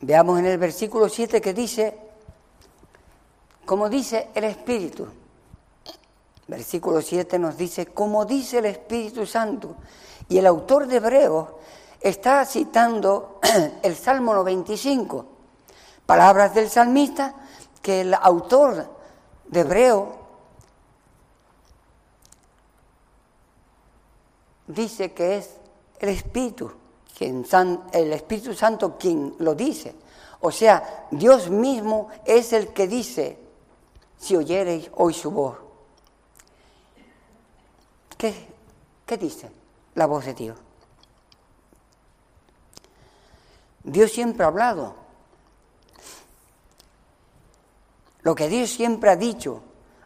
Veamos 0.00 0.40
en 0.40 0.46
el 0.46 0.58
versículo 0.58 1.08
7 1.08 1.40
que 1.40 1.54
dice, 1.54 1.96
como 3.64 3.88
dice 3.88 4.30
el 4.34 4.44
Espíritu, 4.44 5.06
versículo 6.48 7.00
7 7.00 7.38
nos 7.38 7.56
dice, 7.56 7.86
como 7.86 8.24
dice 8.24 8.58
el 8.58 8.66
Espíritu 8.66 9.24
Santo, 9.24 9.76
y 10.28 10.38
el 10.38 10.46
autor 10.46 10.88
de 10.88 10.96
Hebreos 10.96 11.48
está 12.00 12.44
citando 12.44 13.38
el 13.82 13.94
Salmo 13.94 14.34
95, 14.34 15.24
palabras 16.04 16.52
del 16.52 16.68
salmista 16.68 17.36
que 17.80 18.00
el 18.00 18.12
autor 18.14 18.93
de 19.46 19.60
Hebreo 19.60 20.24
dice 24.66 25.12
que 25.12 25.36
es 25.38 25.50
el 26.00 26.08
Espíritu, 26.10 26.72
quien, 27.16 27.46
el 27.92 28.12
Espíritu 28.12 28.54
Santo 28.54 28.96
quien 28.98 29.34
lo 29.38 29.54
dice. 29.54 29.94
O 30.40 30.50
sea, 30.50 31.06
Dios 31.10 31.48
mismo 31.48 32.08
es 32.24 32.52
el 32.52 32.72
que 32.72 32.86
dice, 32.86 33.38
si 34.18 34.36
oyereis 34.36 34.90
hoy 34.96 35.14
su 35.14 35.30
voz. 35.30 35.56
¿Qué, 38.16 38.46
qué 39.06 39.16
dice 39.16 39.50
la 39.94 40.06
voz 40.06 40.24
de 40.26 40.34
Dios? 40.34 40.58
Dios 43.82 44.12
siempre 44.12 44.44
ha 44.44 44.48
hablado. 44.48 45.03
Lo 48.24 48.34
que 48.34 48.48
Dios 48.48 48.70
siempre 48.70 49.10
ha 49.10 49.16
dicho 49.16 49.60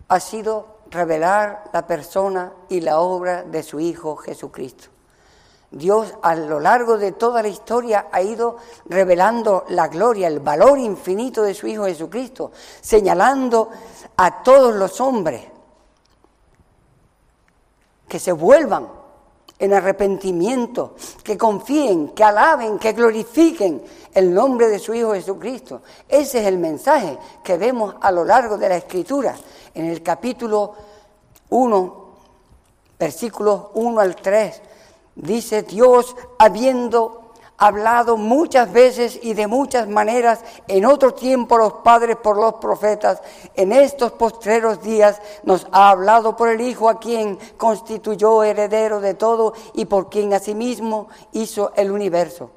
ha 0.09 0.21
sido 0.21 0.79
revelar 0.91 1.71
la 1.73 1.87
persona 1.87 2.53
y 2.69 2.81
la 2.81 3.01
obra 3.01 3.45
de 3.45 3.63
su 3.63 3.79
Hijo 3.79 4.17
Jesucristo. 4.17 4.89
Dios 5.71 6.15
a 6.23 6.35
lo 6.35 6.61
largo 6.61 6.99
de 6.99 7.13
toda 7.13 7.43
la 7.43 7.49
historia 7.49 8.09
ha 8.11 8.21
ido 8.23 8.57
revelando 8.87 9.65
la 9.69 9.87
gloria, 9.89 10.27
el 10.27 10.41
valor 10.41 10.79
infinito 10.79 11.43
de 11.43 11.55
su 11.55 11.67
Hijo 11.67 11.85
Jesucristo, 11.85 12.51
señalando 12.81 13.71
a 14.17 14.43
todos 14.43 14.75
los 14.75 15.01
hombres 15.01 15.45
que 18.09 18.19
se 18.19 18.33
vuelvan 18.33 18.98
en 19.59 19.75
arrepentimiento, 19.75 20.95
que 21.23 21.37
confíen, 21.37 22.11
que 22.11 22.23
alaben, 22.23 22.79
que 22.79 22.93
glorifiquen 22.93 23.83
el 24.15 24.33
nombre 24.33 24.69
de 24.69 24.79
su 24.79 24.95
Hijo 24.95 25.15
Jesucristo. 25.15 25.83
Ese 26.09 26.41
es 26.41 26.47
el 26.47 26.59
mensaje 26.59 27.19
que 27.43 27.57
vemos 27.57 27.95
a 28.01 28.13
lo 28.13 28.25
largo 28.25 28.57
de 28.57 28.69
la 28.69 28.77
Escritura. 28.77 29.35
En 29.75 29.87
el 29.87 30.03
capítulo 30.03 30.75
1, 31.51 32.09
versículos 32.99 33.63
1 33.75 34.01
al 34.01 34.17
3, 34.17 34.63
dice 35.17 35.63
Dios, 35.63 36.15
habiendo 36.39 37.18
hablado 37.59 38.17
muchas 38.17 38.73
veces 38.73 39.19
y 39.23 39.35
de 39.35 39.47
muchas 39.47 39.89
maneras 39.89 40.41
en 40.69 40.87
otro 40.87 41.13
tiempo 41.13 41.59
los 41.59 41.75
padres 41.85 42.17
por 42.17 42.37
los 42.37 42.55
profetas, 42.55 43.21
en 43.55 43.73
estos 43.73 44.13
postreros 44.13 44.81
días 44.83 45.21
nos 45.43 45.67
ha 45.73 45.91
hablado 45.91 46.37
por 46.37 46.49
el 46.49 46.61
Hijo 46.61 46.89
a 46.89 46.99
quien 46.99 47.39
constituyó 47.57 48.43
heredero 48.45 49.01
de 49.01 49.15
todo 49.15 49.53
y 49.75 49.85
por 49.85 50.09
quien 50.09 50.33
asimismo 50.33 51.09
hizo 51.33 51.73
el 51.77 51.91
universo 51.91 52.51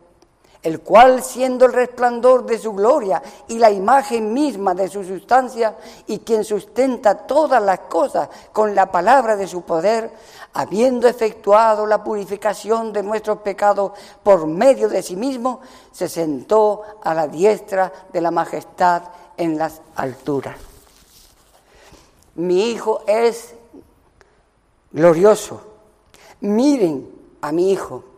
el 0.63 0.81
cual 0.81 1.23
siendo 1.23 1.65
el 1.65 1.73
resplandor 1.73 2.45
de 2.45 2.59
su 2.59 2.73
gloria 2.73 3.21
y 3.47 3.57
la 3.57 3.71
imagen 3.71 4.31
misma 4.33 4.75
de 4.75 4.87
su 4.87 5.03
sustancia, 5.03 5.75
y 6.07 6.19
quien 6.19 6.43
sustenta 6.43 7.15
todas 7.15 7.61
las 7.61 7.79
cosas 7.81 8.29
con 8.53 8.75
la 8.75 8.91
palabra 8.91 9.35
de 9.35 9.47
su 9.47 9.63
poder, 9.63 10.11
habiendo 10.53 11.07
efectuado 11.07 11.85
la 11.85 12.03
purificación 12.03 12.93
de 12.93 13.01
nuestros 13.01 13.39
pecados 13.39 13.93
por 14.21 14.45
medio 14.45 14.87
de 14.87 15.01
sí 15.01 15.15
mismo, 15.15 15.61
se 15.91 16.07
sentó 16.07 16.83
a 17.03 17.13
la 17.13 17.27
diestra 17.27 17.91
de 18.13 18.21
la 18.21 18.31
majestad 18.31 19.03
en 19.37 19.57
las 19.57 19.81
alturas. 19.95 20.55
Mi 22.35 22.69
hijo 22.69 23.01
es 23.07 23.55
glorioso. 24.91 25.61
Miren 26.41 27.09
a 27.41 27.51
mi 27.51 27.71
hijo 27.71 28.10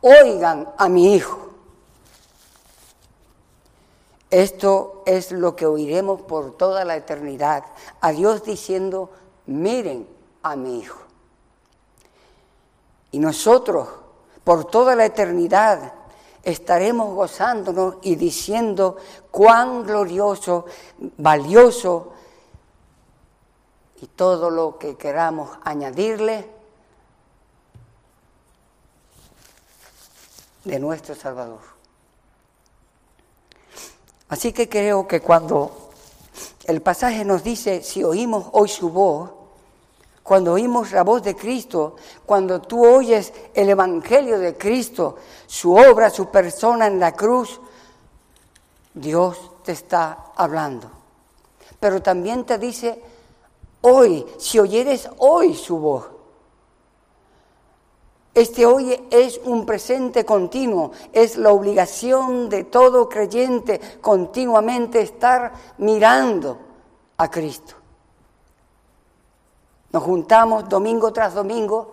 oigan 0.00 0.68
a 0.76 0.88
mi 0.88 1.14
hijo. 1.14 1.50
Esto 4.30 5.02
es 5.06 5.32
lo 5.32 5.56
que 5.56 5.66
oiremos 5.66 6.22
por 6.22 6.56
toda 6.56 6.84
la 6.84 6.96
eternidad, 6.96 7.64
a 8.00 8.12
Dios 8.12 8.44
diciendo, 8.44 9.10
miren 9.46 10.06
a 10.42 10.54
mi 10.54 10.78
hijo. 10.78 11.00
Y 13.10 13.18
nosotros, 13.18 13.88
por 14.44 14.66
toda 14.66 14.94
la 14.94 15.04
eternidad, 15.04 15.94
estaremos 16.44 17.12
gozándonos 17.14 17.96
y 18.02 18.14
diciendo 18.14 18.96
cuán 19.32 19.84
glorioso, 19.84 20.66
valioso 21.18 22.12
y 24.00 24.06
todo 24.06 24.48
lo 24.48 24.78
que 24.78 24.96
queramos 24.96 25.50
añadirle 25.64 26.59
de 30.64 30.78
nuestro 30.78 31.14
Salvador. 31.14 31.60
Así 34.28 34.52
que 34.52 34.68
creo 34.68 35.08
que 35.08 35.20
cuando 35.20 35.90
el 36.64 36.82
pasaje 36.82 37.24
nos 37.24 37.42
dice, 37.42 37.82
si 37.82 38.04
oímos 38.04 38.46
hoy 38.52 38.68
su 38.68 38.90
voz, 38.90 39.30
cuando 40.22 40.52
oímos 40.52 40.92
la 40.92 41.02
voz 41.02 41.22
de 41.22 41.34
Cristo, 41.34 41.96
cuando 42.24 42.60
tú 42.60 42.86
oyes 42.86 43.32
el 43.54 43.68
Evangelio 43.68 44.38
de 44.38 44.56
Cristo, 44.56 45.16
su 45.46 45.74
obra, 45.74 46.10
su 46.10 46.26
persona 46.26 46.86
en 46.86 47.00
la 47.00 47.16
cruz, 47.16 47.60
Dios 48.94 49.50
te 49.64 49.72
está 49.72 50.26
hablando. 50.36 50.88
Pero 51.80 52.00
también 52.00 52.44
te 52.44 52.58
dice, 52.58 53.02
hoy, 53.80 54.24
si 54.38 54.60
oyeres 54.60 55.08
hoy 55.18 55.56
su 55.56 55.78
voz, 55.78 56.04
este 58.32 58.64
hoy 58.64 59.08
es 59.10 59.40
un 59.44 59.66
presente 59.66 60.24
continuo, 60.24 60.92
es 61.12 61.36
la 61.36 61.50
obligación 61.50 62.48
de 62.48 62.64
todo 62.64 63.08
creyente 63.08 63.80
continuamente 64.00 65.00
estar 65.00 65.52
mirando 65.78 66.56
a 67.16 67.28
Cristo. 67.28 67.74
Nos 69.92 70.02
juntamos 70.04 70.68
domingo 70.68 71.12
tras 71.12 71.34
domingo 71.34 71.92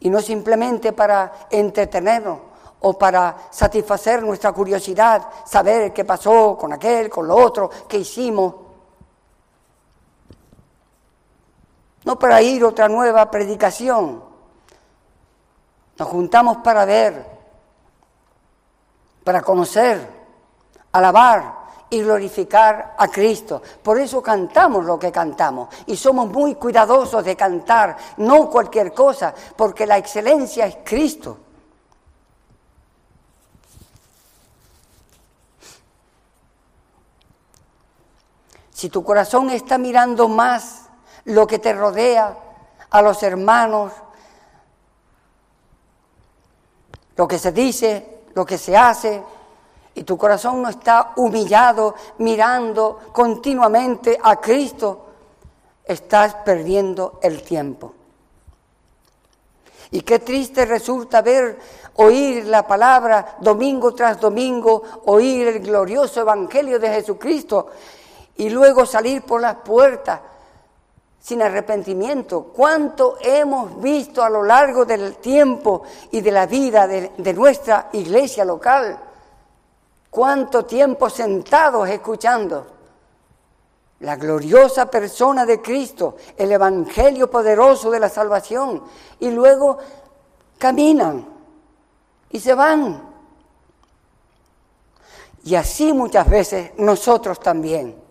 y 0.00 0.08
no 0.08 0.22
simplemente 0.22 0.94
para 0.94 1.32
entretenernos 1.50 2.38
o 2.80 2.96
para 2.96 3.36
satisfacer 3.50 4.22
nuestra 4.22 4.52
curiosidad, 4.52 5.28
saber 5.44 5.92
qué 5.92 6.06
pasó 6.06 6.56
con 6.56 6.72
aquel, 6.72 7.10
con 7.10 7.28
lo 7.28 7.36
otro, 7.36 7.68
qué 7.86 7.98
hicimos. 7.98 8.54
No 12.04 12.18
para 12.18 12.40
ir 12.40 12.64
otra 12.64 12.88
nueva 12.88 13.30
predicación, 13.30 14.27
nos 15.98 16.08
juntamos 16.08 16.58
para 16.58 16.84
ver, 16.84 17.26
para 19.24 19.42
conocer, 19.42 20.08
alabar 20.92 21.58
y 21.90 22.00
glorificar 22.02 22.94
a 22.96 23.08
Cristo. 23.08 23.60
Por 23.82 23.98
eso 23.98 24.22
cantamos 24.22 24.84
lo 24.84 24.98
que 24.98 25.10
cantamos 25.10 25.68
y 25.86 25.96
somos 25.96 26.30
muy 26.30 26.54
cuidadosos 26.54 27.24
de 27.24 27.36
cantar, 27.36 27.96
no 28.18 28.48
cualquier 28.48 28.92
cosa, 28.92 29.34
porque 29.56 29.86
la 29.86 29.98
excelencia 29.98 30.66
es 30.66 30.78
Cristo. 30.84 31.38
Si 38.72 38.88
tu 38.88 39.02
corazón 39.02 39.50
está 39.50 39.76
mirando 39.76 40.28
más 40.28 40.88
lo 41.24 41.48
que 41.48 41.58
te 41.58 41.72
rodea, 41.72 42.36
a 42.90 43.02
los 43.02 43.22
hermanos, 43.22 43.92
lo 47.18 47.26
que 47.26 47.38
se 47.38 47.50
dice, 47.50 48.20
lo 48.34 48.46
que 48.46 48.56
se 48.56 48.76
hace, 48.76 49.20
y 49.96 50.04
tu 50.04 50.16
corazón 50.16 50.62
no 50.62 50.68
está 50.68 51.14
humillado 51.16 51.96
mirando 52.18 53.00
continuamente 53.12 54.16
a 54.22 54.40
Cristo, 54.40 55.06
estás 55.84 56.36
perdiendo 56.36 57.18
el 57.20 57.42
tiempo. 57.42 57.92
Y 59.90 60.02
qué 60.02 60.20
triste 60.20 60.64
resulta 60.64 61.20
ver, 61.20 61.58
oír 61.96 62.44
la 62.44 62.64
palabra 62.64 63.36
domingo 63.40 63.92
tras 63.94 64.20
domingo, 64.20 64.84
oír 65.06 65.48
el 65.48 65.58
glorioso 65.58 66.20
Evangelio 66.20 66.78
de 66.78 66.90
Jesucristo 66.90 67.66
y 68.36 68.48
luego 68.48 68.86
salir 68.86 69.22
por 69.22 69.40
las 69.40 69.56
puertas 69.56 70.20
sin 71.20 71.42
arrepentimiento. 71.42 72.44
¿Cuánto 72.54 73.16
hemos 73.20 73.80
visto 73.80 74.22
a 74.22 74.30
lo 74.30 74.42
largo 74.42 74.84
del 74.84 75.16
tiempo 75.16 75.82
y 76.10 76.20
de 76.20 76.30
la 76.30 76.46
vida 76.46 76.86
de, 76.86 77.34
nuestra 77.34 77.90
iglesia 77.92 78.44
local? 78.44 78.98
¿Cuánto 80.10 80.64
tiempo 80.64 81.10
sentados 81.10 81.88
escuchando? 81.88 82.66
La 84.00 84.16
gloriosa 84.16 84.88
persona 84.88 85.44
de 85.44 85.60
Cristo, 85.60 86.16
el 86.36 86.52
Evangelio 86.52 87.28
poderoso 87.28 87.90
de 87.90 87.98
la 87.98 88.08
salvación, 88.08 88.84
y 89.18 89.30
luego 89.30 89.78
caminan 90.56 91.26
y 92.30 92.38
se 92.38 92.54
van. 92.54 93.02
Y 95.44 95.56
así 95.56 95.92
muchas 95.92 96.28
veces 96.28 96.72
nosotros 96.78 97.40
también. 97.40 98.07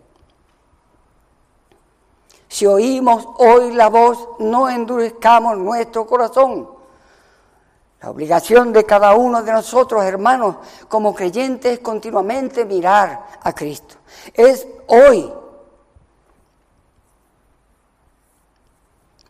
Si 2.48 2.66
oímos 2.66 3.26
hoy 3.36 3.72
la 3.72 3.88
voz, 3.88 4.28
no 4.38 4.68
endurezcamos 4.68 5.58
nuestro 5.58 6.06
corazón. 6.06 6.68
La 8.00 8.10
obligación 8.10 8.72
de 8.72 8.84
cada 8.84 9.14
uno 9.14 9.42
de 9.42 9.52
nosotros, 9.52 10.04
hermanos, 10.04 10.56
como 10.88 11.14
creyentes, 11.14 11.74
es 11.74 11.78
continuamente 11.80 12.64
mirar 12.64 13.26
a 13.42 13.52
Cristo. 13.52 13.96
Es 14.32 14.66
hoy. 14.86 15.32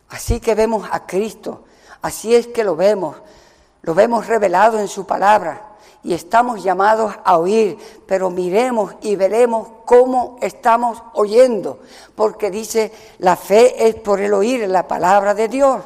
Así 0.09 0.39
que 0.39 0.55
vemos 0.55 0.87
a 0.91 1.05
Cristo, 1.05 1.65
así 2.01 2.33
es 2.33 2.47
que 2.47 2.63
lo 2.63 2.75
vemos, 2.75 3.15
lo 3.83 3.93
vemos 3.93 4.25
revelado 4.25 4.79
en 4.79 4.87
su 4.87 5.05
palabra 5.05 5.68
y 6.03 6.13
estamos 6.13 6.63
llamados 6.63 7.13
a 7.23 7.37
oír, 7.37 7.77
pero 8.05 8.29
miremos 8.29 8.95
y 9.01 9.15
veremos 9.15 9.67
cómo 9.85 10.37
estamos 10.41 11.01
oyendo, 11.13 11.79
porque 12.15 12.49
dice, 12.49 12.91
la 13.19 13.35
fe 13.35 13.87
es 13.87 13.95
por 13.95 14.21
el 14.21 14.33
oír 14.33 14.67
la 14.69 14.87
palabra 14.87 15.33
de 15.33 15.47
Dios. 15.47 15.81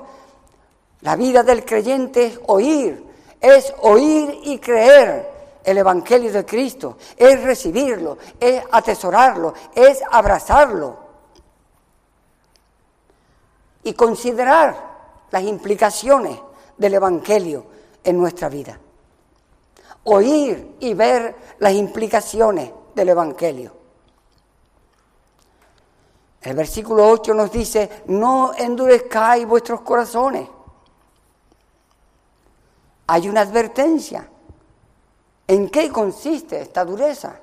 La 1.01 1.15
vida 1.15 1.43
del 1.43 1.65
creyente 1.65 2.27
es 2.27 2.39
oír, 2.47 3.03
es 3.41 3.73
oír 3.81 4.39
y 4.43 4.59
creer 4.59 5.31
el 5.63 5.77
Evangelio 5.77 6.31
de 6.31 6.45
Cristo, 6.45 6.97
es 7.17 7.41
recibirlo, 7.41 8.17
es 8.39 8.63
atesorarlo, 8.71 9.53
es 9.73 10.01
abrazarlo 10.11 10.97
y 13.83 13.93
considerar 13.93 14.93
las 15.31 15.43
implicaciones 15.43 16.37
del 16.77 16.93
Evangelio 16.93 17.65
en 18.03 18.17
nuestra 18.17 18.47
vida. 18.49 18.79
Oír 20.05 20.75
y 20.79 20.93
ver 20.93 21.35
las 21.59 21.73
implicaciones 21.73 22.71
del 22.93 23.09
Evangelio. 23.09 23.83
El 26.41 26.55
versículo 26.55 27.07
8 27.07 27.33
nos 27.33 27.51
dice, 27.51 28.03
no 28.07 28.53
endurezcáis 28.53 29.47
vuestros 29.47 29.81
corazones. 29.81 30.49
Hay 33.07 33.29
una 33.29 33.41
advertencia. 33.41 34.29
¿En 35.47 35.69
qué 35.69 35.89
consiste 35.89 36.61
esta 36.61 36.83
dureza? 36.83 37.39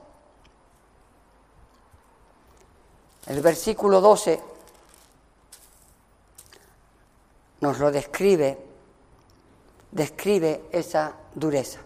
El 3.26 3.40
versículo 3.40 4.00
12 4.00 4.40
nos 7.60 7.78
lo 7.78 7.90
describe, 7.90 8.58
describe 9.92 10.64
esa 10.72 11.14
dureza. 11.34 11.80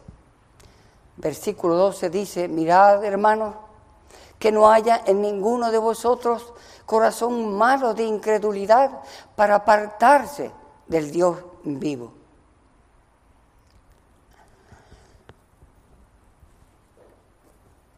Versículo 1.16 1.76
12 1.76 2.10
dice, 2.10 2.48
mirad 2.48 3.04
hermanos, 3.04 3.54
que 4.38 4.52
no 4.52 4.70
haya 4.70 5.00
en 5.06 5.22
ninguno 5.22 5.70
de 5.70 5.78
vosotros 5.78 6.52
corazón 6.86 7.56
malo 7.56 7.94
de 7.94 8.04
incredulidad 8.04 9.02
para 9.36 9.56
apartarse 9.56 10.50
del 10.86 11.10
Dios 11.10 11.38
vivo. 11.62 12.12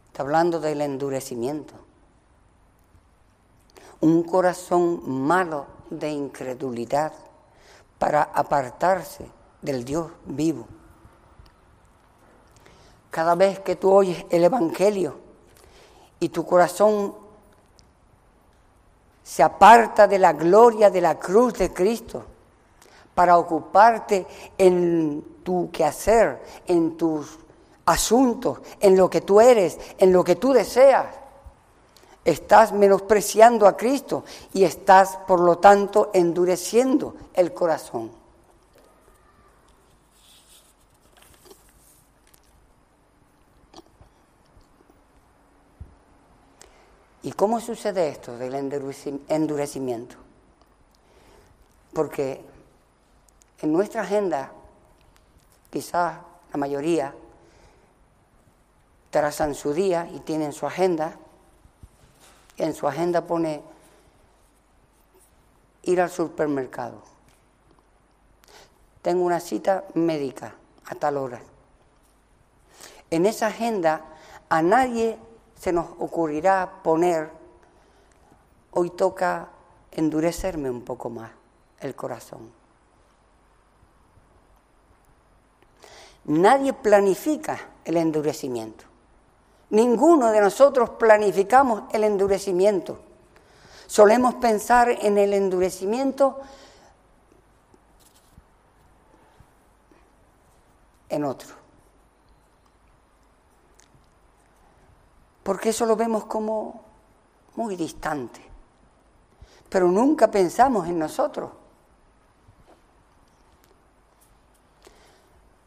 Está 0.06 0.22
hablando 0.22 0.60
del 0.60 0.80
endurecimiento. 0.80 1.74
Un 4.00 4.22
corazón 4.22 5.02
malo 5.04 5.66
de 5.90 6.10
incredulidad 6.10 7.12
para 7.98 8.22
apartarse 8.22 9.28
del 9.62 9.84
Dios 9.84 10.10
vivo. 10.24 10.66
Cada 13.16 13.34
vez 13.34 13.60
que 13.60 13.76
tú 13.76 13.90
oyes 13.94 14.26
el 14.28 14.44
Evangelio 14.44 15.16
y 16.20 16.28
tu 16.28 16.44
corazón 16.44 17.14
se 19.24 19.42
aparta 19.42 20.06
de 20.06 20.18
la 20.18 20.34
gloria 20.34 20.90
de 20.90 21.00
la 21.00 21.18
cruz 21.18 21.54
de 21.54 21.72
Cristo 21.72 22.22
para 23.14 23.38
ocuparte 23.38 24.26
en 24.58 25.24
tu 25.42 25.70
quehacer, 25.72 26.42
en 26.66 26.98
tus 26.98 27.38
asuntos, 27.86 28.58
en 28.80 28.98
lo 28.98 29.08
que 29.08 29.22
tú 29.22 29.40
eres, 29.40 29.78
en 29.96 30.12
lo 30.12 30.22
que 30.22 30.36
tú 30.36 30.52
deseas, 30.52 31.06
estás 32.22 32.70
menospreciando 32.72 33.66
a 33.66 33.78
Cristo 33.78 34.24
y 34.52 34.64
estás, 34.64 35.16
por 35.26 35.40
lo 35.40 35.56
tanto, 35.56 36.10
endureciendo 36.12 37.14
el 37.32 37.54
corazón. 37.54 38.25
¿Y 47.26 47.32
cómo 47.32 47.60
sucede 47.60 48.08
esto 48.08 48.38
del 48.38 48.54
endurecimiento? 48.54 50.14
Porque 51.92 52.40
en 53.60 53.72
nuestra 53.72 54.02
agenda, 54.02 54.52
quizás 55.68 56.18
la 56.52 56.56
mayoría, 56.56 57.12
trazan 59.10 59.56
su 59.56 59.72
día 59.72 60.08
y 60.14 60.20
tienen 60.20 60.52
su 60.52 60.68
agenda, 60.68 61.16
en 62.58 62.72
su 62.74 62.86
agenda 62.86 63.26
pone 63.26 63.60
ir 65.82 66.00
al 66.00 66.10
supermercado. 66.10 67.02
Tengo 69.02 69.24
una 69.24 69.40
cita 69.40 69.82
médica 69.94 70.54
a 70.84 70.94
tal 70.94 71.16
hora. 71.16 71.40
En 73.10 73.26
esa 73.26 73.48
agenda 73.48 74.02
a 74.48 74.62
nadie 74.62 75.18
se 75.58 75.72
nos 75.72 75.86
ocurrirá 75.98 76.82
poner, 76.82 77.30
hoy 78.72 78.90
toca 78.90 79.48
endurecerme 79.90 80.70
un 80.70 80.82
poco 80.82 81.10
más 81.10 81.30
el 81.80 81.94
corazón. 81.94 82.50
Nadie 86.26 86.72
planifica 86.72 87.58
el 87.84 87.96
endurecimiento. 87.96 88.84
Ninguno 89.70 90.30
de 90.30 90.40
nosotros 90.40 90.90
planificamos 90.90 91.84
el 91.92 92.04
endurecimiento. 92.04 92.98
Solemos 93.86 94.34
pensar 94.34 94.90
en 94.90 95.18
el 95.18 95.32
endurecimiento 95.32 96.40
en 101.08 101.24
otro. 101.24 101.65
Porque 105.46 105.68
eso 105.68 105.86
lo 105.86 105.94
vemos 105.94 106.24
como 106.24 106.82
muy 107.54 107.76
distante. 107.76 108.40
Pero 109.68 109.86
nunca 109.86 110.28
pensamos 110.28 110.88
en 110.88 110.98
nosotros. 110.98 111.52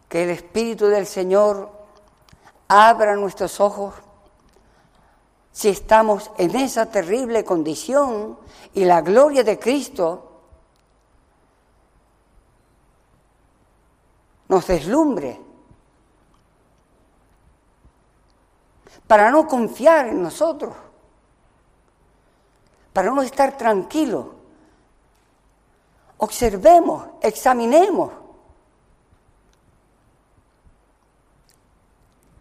Que 0.09 0.23
el 0.23 0.31
Espíritu 0.31 0.87
del 0.87 1.07
Señor 1.07 1.71
abra 2.67 3.15
nuestros 3.15 3.61
ojos 3.61 3.95
si 5.53 5.69
estamos 5.69 6.29
en 6.37 6.57
esa 6.57 6.87
terrible 6.87 7.45
condición 7.45 8.37
y 8.73 8.83
la 8.83 8.99
gloria 8.99 9.45
de 9.45 9.57
Cristo 9.57 10.41
nos 14.49 14.67
deslumbre 14.67 15.48
para 19.09 19.31
no 19.31 19.47
confiar 19.47 20.09
en 20.09 20.21
nosotros, 20.21 20.75
para 22.93 23.09
no 23.09 23.23
estar 23.23 23.57
tranquilos. 23.57 24.27
Observemos, 26.19 27.07
examinemos 27.19 28.11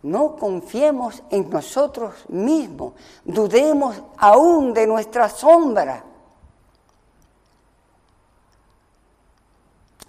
No 0.02 0.36
confiemos 0.36 1.22
en 1.30 1.50
nosotros 1.50 2.14
mismos, 2.28 2.92
dudemos 3.24 4.00
aún 4.18 4.72
de 4.72 4.86
nuestra 4.86 5.28
sombra. 5.28 6.04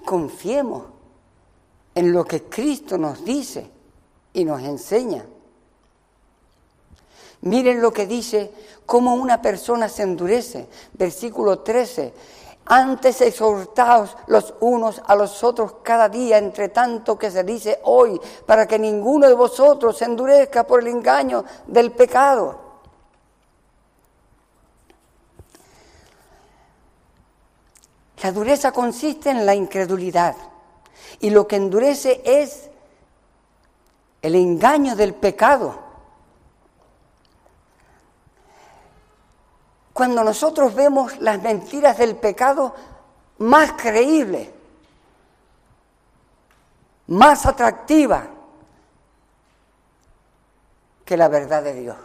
Confiemos 0.05 0.83
en 1.95 2.13
lo 2.13 2.23
que 2.25 2.43
Cristo 2.43 2.97
nos 2.97 3.23
dice 3.25 3.71
y 4.33 4.45
nos 4.45 4.61
enseña. 4.61 5.25
Miren 7.41 7.81
lo 7.81 7.93
que 7.93 8.05
dice, 8.05 8.51
cómo 8.85 9.13
una 9.13 9.41
persona 9.41 9.87
se 9.87 10.03
endurece. 10.03 10.67
Versículo 10.93 11.59
13. 11.59 12.13
Antes 12.65 13.21
exhortaos 13.21 14.15
los 14.27 14.53
unos 14.59 15.01
a 15.05 15.15
los 15.15 15.43
otros 15.43 15.75
cada 15.81 16.09
día, 16.09 16.37
entre 16.37 16.69
tanto 16.69 17.17
que 17.17 17.31
se 17.31 17.43
dice 17.43 17.79
hoy, 17.83 18.19
para 18.45 18.67
que 18.67 18.77
ninguno 18.77 19.27
de 19.27 19.33
vosotros 19.33 19.97
se 19.97 20.05
endurezca 20.05 20.65
por 20.65 20.81
el 20.81 20.87
engaño 20.87 21.45
del 21.65 21.91
pecado. 21.91 22.69
La 28.21 28.31
dureza 28.31 28.71
consiste 28.71 29.29
en 29.29 29.45
la 29.45 29.55
incredulidad 29.55 30.35
y 31.21 31.29
lo 31.29 31.47
que 31.47 31.55
endurece 31.55 32.21
es 32.25 32.69
el 34.21 34.35
engaño 34.35 34.95
del 34.95 35.13
pecado. 35.13 35.88
Cuando 39.99 40.23
nosotros 40.23 40.73
vemos 40.75 41.19
las 41.19 41.41
mentiras 41.41 41.97
del 41.97 42.15
pecado 42.15 42.73
más 43.39 43.73
creíbles, 43.73 44.49
más 47.07 47.45
atractivas 47.45 48.23
que 51.03 51.17
la 51.17 51.27
verdad 51.27 51.63
de 51.63 51.73
Dios. 51.73 51.97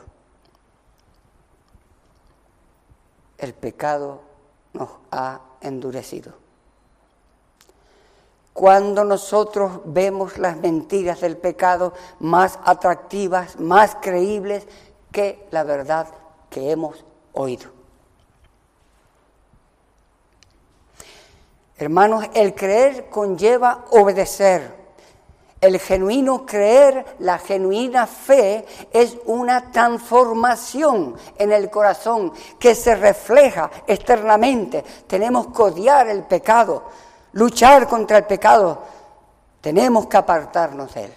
El 3.39 3.55
pecado 3.55 4.23
nos 4.73 4.91
ha 5.13 5.41
endurecido. 5.61 6.33
cuando 8.53 9.05
nosotros 9.05 9.83
vemos 9.85 10.37
las 10.39 10.57
mentiras 10.57 11.21
del 11.21 11.37
pecado 11.37 11.93
más 12.19 12.59
atractivas, 12.65 13.61
más 13.61 13.97
creíbles 14.01 14.67
que 15.13 15.47
la 15.53 15.63
verdad 15.63 16.09
que 16.51 16.73
hemos 16.73 17.05
oído. 17.35 17.84
Hermanos, 21.77 22.27
el 22.35 22.55
creer 22.55 23.09
conlleva 23.11 23.87
obedecer. 23.91 24.85
El 25.61 25.79
genuino 25.81 26.45
creer, 26.45 27.17
la 27.21 27.39
genuina 27.39 28.07
fe 28.07 28.67
es 28.93 29.17
una 29.25 29.73
transformación 29.73 31.17
en 31.39 31.53
el 31.53 31.71
corazón 31.71 32.33
que 32.59 32.75
se 32.75 32.95
refleja 32.95 33.71
externamente. 33.87 34.85
Tenemos 35.07 35.47
que 35.49 35.63
odiar 35.63 36.09
el 36.09 36.25
pecado, 36.25 36.85
luchar 37.33 37.89
contra 37.89 38.19
el 38.19 38.25
pecado. 38.25 38.83
Tenemos 39.63 40.07
que 40.07 40.19
apartarnos 40.19 40.93
de 40.95 41.05
él. 41.05 41.15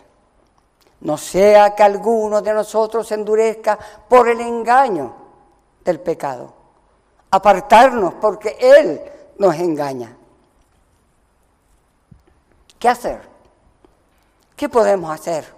No 1.01 1.17
sea 1.17 1.75
que 1.75 1.83
alguno 1.83 2.41
de 2.41 2.53
nosotros 2.53 3.07
se 3.07 3.15
endurezca 3.15 3.77
por 4.07 4.27
el 4.29 4.41
engaño 4.41 5.13
del 5.83 5.99
pecado. 5.99 6.53
Apartarnos 7.29 8.15
porque 8.15 8.57
Él 8.59 9.01
nos 9.37 9.55
engaña. 9.55 10.15
¿Qué 12.79 12.89
hacer? 12.89 13.21
¿Qué 14.55 14.69
podemos 14.69 15.11
hacer? 15.11 15.53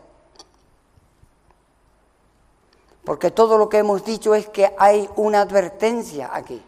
Porque 3.03 3.31
todo 3.31 3.57
lo 3.57 3.67
que 3.67 3.79
hemos 3.79 4.05
dicho 4.05 4.35
es 4.35 4.49
que 4.49 4.73
hay 4.77 5.09
una 5.15 5.41
advertencia 5.41 6.29
aquí. 6.31 6.61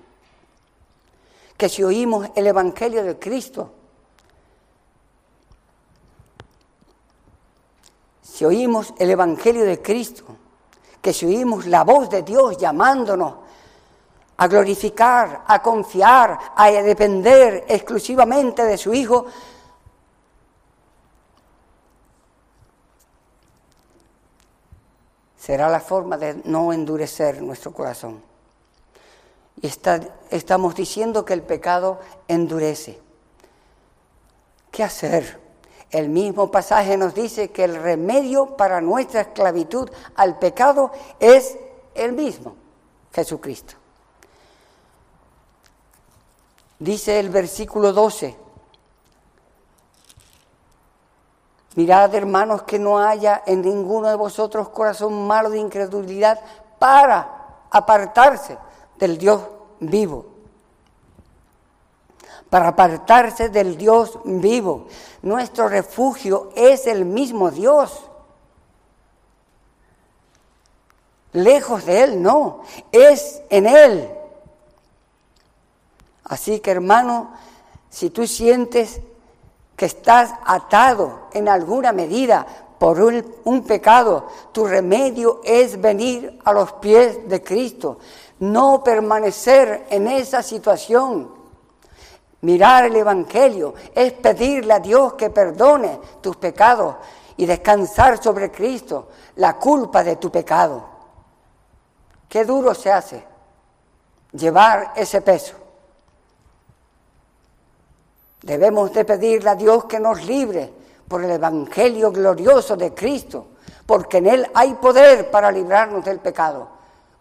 Que 1.55 1.69
si 1.69 1.83
oímos 1.83 2.29
el 2.35 2.47
Evangelio 2.47 3.03
de 3.03 3.19
Cristo, 3.19 3.71
si 8.23 8.43
oímos 8.43 8.93
el 8.97 9.11
Evangelio 9.11 9.65
de 9.65 9.81
Cristo, 9.81 10.23
que 11.01 11.13
si 11.13 11.25
oímos 11.27 11.67
la 11.67 11.83
voz 11.83 12.09
de 12.09 12.23
Dios 12.23 12.57
llamándonos 12.57 13.35
a 14.37 14.47
glorificar, 14.47 15.43
a 15.45 15.61
confiar, 15.61 16.39
a 16.55 16.71
depender 16.71 17.65
exclusivamente 17.67 18.63
de 18.63 18.77
su 18.77 18.93
Hijo, 18.93 19.27
será 25.41 25.69
la 25.69 25.79
forma 25.79 26.17
de 26.17 26.39
no 26.45 26.71
endurecer 26.71 27.41
nuestro 27.41 27.73
corazón. 27.73 28.21
Y 29.59 29.71
estamos 30.29 30.75
diciendo 30.75 31.25
que 31.25 31.33
el 31.33 31.41
pecado 31.41 31.99
endurece. 32.27 32.99
¿Qué 34.69 34.83
hacer? 34.83 35.39
El 35.89 36.09
mismo 36.09 36.51
pasaje 36.51 36.95
nos 36.95 37.15
dice 37.15 37.49
que 37.49 37.63
el 37.63 37.75
remedio 37.75 38.55
para 38.55 38.81
nuestra 38.81 39.21
esclavitud 39.21 39.89
al 40.15 40.37
pecado 40.37 40.91
es 41.19 41.57
el 41.95 42.13
mismo, 42.13 42.55
Jesucristo. 43.11 43.73
Dice 46.77 47.19
el 47.19 47.29
versículo 47.29 47.93
12, 47.93 48.37
Mirad, 51.75 52.13
hermanos, 52.15 52.63
que 52.63 52.77
no 52.77 52.99
haya 52.99 53.43
en 53.45 53.61
ninguno 53.61 54.09
de 54.09 54.15
vosotros 54.15 54.69
corazón 54.69 55.25
malo 55.25 55.49
de 55.49 55.59
incredulidad 55.59 56.39
para 56.77 57.65
apartarse 57.69 58.57
del 58.97 59.17
Dios 59.17 59.41
vivo. 59.79 60.25
Para 62.49 62.69
apartarse 62.69 63.47
del 63.47 63.77
Dios 63.77 64.19
vivo. 64.25 64.87
Nuestro 65.21 65.69
refugio 65.69 66.49
es 66.55 66.87
el 66.87 67.05
mismo 67.05 67.51
Dios. 67.51 68.01
Lejos 71.31 71.85
de 71.85 72.03
Él, 72.03 72.21
no, 72.21 72.63
es 72.91 73.41
en 73.49 73.65
Él. 73.65 74.11
Así 76.25 76.59
que 76.59 76.71
hermano, 76.71 77.31
si 77.89 78.09
tú 78.09 78.27
sientes 78.27 78.99
que 79.81 79.87
estás 79.87 80.31
atado 80.45 81.21
en 81.33 81.49
alguna 81.49 81.91
medida 81.91 82.45
por 82.77 83.01
un, 83.01 83.63
pecado, 83.63 84.27
tu 84.51 84.67
remedio 84.67 85.41
es 85.43 85.81
venir 85.81 86.39
a 86.45 86.53
los 86.53 86.73
pies 86.73 87.27
de 87.27 87.41
Cristo, 87.41 87.97
no 88.41 88.83
permanecer 88.83 89.87
en 89.89 90.05
esa 90.05 90.43
situación. 90.43 91.33
Mirar 92.41 92.85
el 92.85 92.95
Evangelio 92.95 93.73
es 93.95 94.13
pedirle 94.13 94.73
a 94.73 94.79
Dios 94.79 95.13
que 95.13 95.31
perdone 95.31 95.99
tus 96.21 96.35
pecados 96.35 96.97
y 97.37 97.47
descansar 97.47 98.21
sobre 98.21 98.51
Cristo 98.51 99.07
la 99.37 99.57
culpa 99.57 100.03
de 100.03 100.17
tu 100.17 100.29
pecado. 100.29 100.85
Qué 102.29 102.45
duro 102.45 102.75
se 102.75 102.91
hace 102.91 103.25
llevar 104.31 104.93
ese 104.95 105.21
peso. 105.21 105.55
Debemos 108.41 108.91
de 108.93 109.05
pedirle 109.05 109.49
a 109.49 109.55
Dios 109.55 109.85
que 109.85 109.99
nos 109.99 110.25
libre 110.25 110.73
por 111.07 111.23
el 111.23 111.31
Evangelio 111.31 112.11
glorioso 112.11 112.75
de 112.75 112.93
Cristo, 112.93 113.47
porque 113.85 114.17
en 114.17 114.27
Él 114.27 114.51
hay 114.53 114.73
poder 114.75 115.29
para 115.29 115.51
librarnos 115.51 116.03
del 116.03 116.19
pecado, 116.19 116.67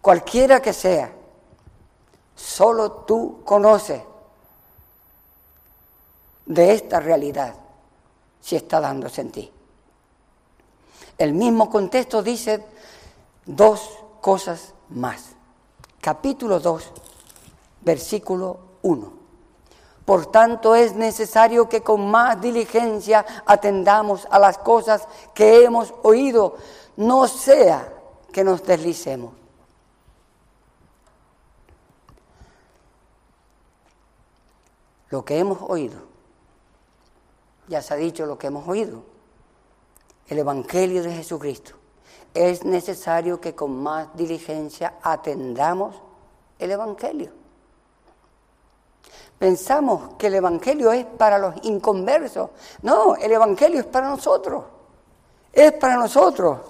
cualquiera 0.01 0.61
que 0.63 0.73
sea. 0.73 1.13
Solo 2.35 2.93
tú 2.93 3.43
conoces 3.45 4.01
de 6.47 6.73
esta 6.73 7.01
realidad 7.01 7.55
si 8.41 8.57
está 8.57 8.81
dándose 8.81 9.21
en 9.21 9.31
ti. 9.31 9.53
El 11.19 11.35
mismo 11.35 11.69
contexto 11.69 12.23
dice 12.23 12.65
dos 13.45 13.99
cosas 14.23 14.73
más. 14.89 15.37
Capítulo 16.01 16.61
2, 16.61 16.93
versículo 17.83 18.59
1. 18.83 19.20
Por 20.11 20.27
tanto, 20.27 20.75
es 20.75 20.97
necesario 20.97 21.69
que 21.69 21.85
con 21.85 22.11
más 22.11 22.41
diligencia 22.41 23.25
atendamos 23.47 24.27
a 24.29 24.41
las 24.41 24.59
cosas 24.59 25.07
que 25.33 25.63
hemos 25.63 25.95
oído, 26.03 26.57
no 26.97 27.29
sea 27.29 27.95
que 28.33 28.43
nos 28.43 28.65
deslicemos. 28.65 29.33
Lo 35.11 35.25
que 35.25 35.39
hemos 35.39 35.59
oído, 35.63 36.01
ya 37.69 37.81
se 37.81 37.95
ha 37.95 37.97
dicho 37.97 38.27
lo 38.27 38.37
que 38.37 38.49
hemos 38.49 38.67
oído, 38.67 39.05
el 40.27 40.41
Evangelio 40.41 41.05
de 41.05 41.13
Jesucristo. 41.13 41.75
Es 42.35 42.65
necesario 42.65 43.41
que 43.41 43.55
con 43.55 43.81
más 43.81 44.09
diligencia 44.17 44.95
atendamos 45.05 45.95
el 46.59 46.73
Evangelio. 46.73 47.40
Pensamos 49.41 50.17
que 50.19 50.27
el 50.27 50.35
Evangelio 50.35 50.93
es 50.93 51.07
para 51.07 51.39
los 51.39 51.55
inconversos. 51.63 52.51
No, 52.83 53.17
el 53.17 53.33
Evangelio 53.33 53.81
es 53.81 53.87
para 53.87 54.11
nosotros. 54.11 54.65
Es 55.51 55.73
para 55.73 55.97
nosotros. 55.97 56.61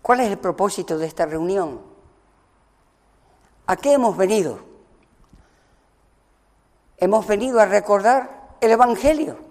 ¿Cuál 0.00 0.20
es 0.20 0.30
el 0.30 0.38
propósito 0.38 0.96
de 0.96 1.06
esta 1.06 1.26
reunión? 1.26 1.80
¿A 3.66 3.74
qué 3.74 3.94
hemos 3.94 4.16
venido? 4.16 4.60
Hemos 6.96 7.26
venido 7.26 7.58
a 7.58 7.66
recordar 7.66 8.50
el 8.60 8.70
Evangelio. 8.70 9.49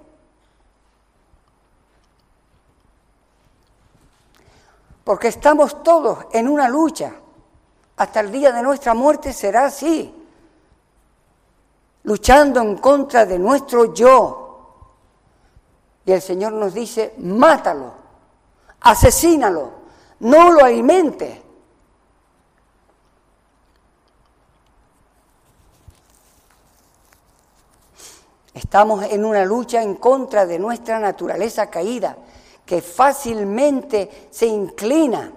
Porque 5.09 5.29
estamos 5.29 5.81
todos 5.81 6.27
en 6.33 6.47
una 6.47 6.69
lucha. 6.69 7.11
Hasta 7.97 8.19
el 8.19 8.31
día 8.31 8.51
de 8.51 8.61
nuestra 8.61 8.93
muerte 8.93 9.33
será 9.33 9.65
así, 9.65 10.13
luchando 12.03 12.61
en 12.61 12.77
contra 12.77 13.25
de 13.25 13.39
nuestro 13.39 13.91
yo. 13.91 14.85
Y 16.05 16.11
el 16.11 16.21
Señor 16.21 16.53
nos 16.53 16.75
dice, 16.75 17.15
mátalo, 17.17 17.91
asesínalo, 18.81 19.71
no 20.19 20.51
lo 20.51 20.63
alimente. 20.63 21.41
Estamos 28.53 29.05
en 29.05 29.25
una 29.25 29.43
lucha 29.43 29.81
en 29.81 29.95
contra 29.95 30.45
de 30.45 30.59
nuestra 30.59 30.99
naturaleza 30.99 31.67
caída 31.71 32.15
que 32.69 32.83
fácilmente 32.83 34.27
se 34.29 34.45
inclina 34.45 35.31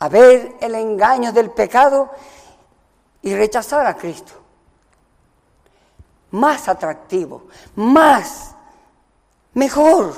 a 0.00 0.08
ver 0.08 0.56
el 0.60 0.74
engaño 0.74 1.32
del 1.32 1.52
pecado 1.52 2.10
y 3.22 3.32
rechazar 3.32 3.86
a 3.86 3.96
Cristo. 3.96 4.32
Más 6.32 6.66
atractivo, 6.66 7.44
más, 7.76 8.56
mejor. 9.54 10.16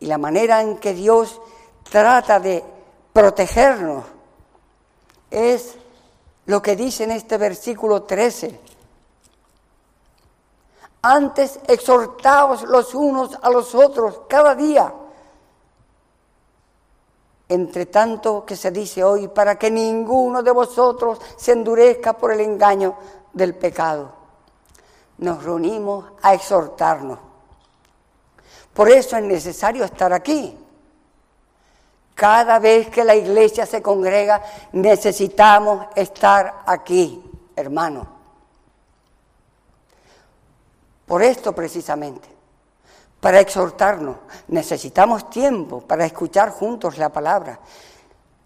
Y 0.00 0.04
la 0.04 0.18
manera 0.18 0.60
en 0.60 0.76
que 0.76 0.92
Dios 0.92 1.40
trata 1.90 2.38
de 2.38 2.62
protegernos. 3.14 4.04
Es 5.30 5.76
lo 6.44 6.60
que 6.60 6.76
dice 6.76 7.04
en 7.04 7.12
este 7.12 7.38
versículo 7.38 8.02
13. 8.02 8.79
Antes 11.02 11.58
exhortaos 11.66 12.62
los 12.62 12.94
unos 12.94 13.38
a 13.40 13.50
los 13.50 13.74
otros 13.74 14.22
cada 14.28 14.54
día. 14.54 14.92
Entre 17.48 17.86
tanto 17.86 18.44
que 18.44 18.54
se 18.54 18.70
dice 18.70 19.02
hoy, 19.02 19.28
para 19.28 19.58
que 19.58 19.70
ninguno 19.70 20.42
de 20.42 20.50
vosotros 20.50 21.20
se 21.36 21.52
endurezca 21.52 22.12
por 22.12 22.32
el 22.32 22.40
engaño 22.40 22.96
del 23.32 23.54
pecado. 23.56 24.12
Nos 25.18 25.42
reunimos 25.42 26.04
a 26.22 26.34
exhortarnos. 26.34 27.18
Por 28.72 28.88
eso 28.88 29.16
es 29.16 29.22
necesario 29.24 29.84
estar 29.84 30.12
aquí. 30.12 30.56
Cada 32.14 32.58
vez 32.58 32.88
que 32.90 33.02
la 33.02 33.16
iglesia 33.16 33.66
se 33.66 33.82
congrega, 33.82 34.42
necesitamos 34.72 35.86
estar 35.96 36.62
aquí, 36.66 37.24
hermanos. 37.56 38.06
Por 41.10 41.24
esto 41.24 41.52
precisamente, 41.52 42.28
para 43.18 43.40
exhortarnos, 43.40 44.14
necesitamos 44.46 45.28
tiempo 45.28 45.80
para 45.80 46.06
escuchar 46.06 46.50
juntos 46.50 46.98
la 46.98 47.08
palabra 47.08 47.58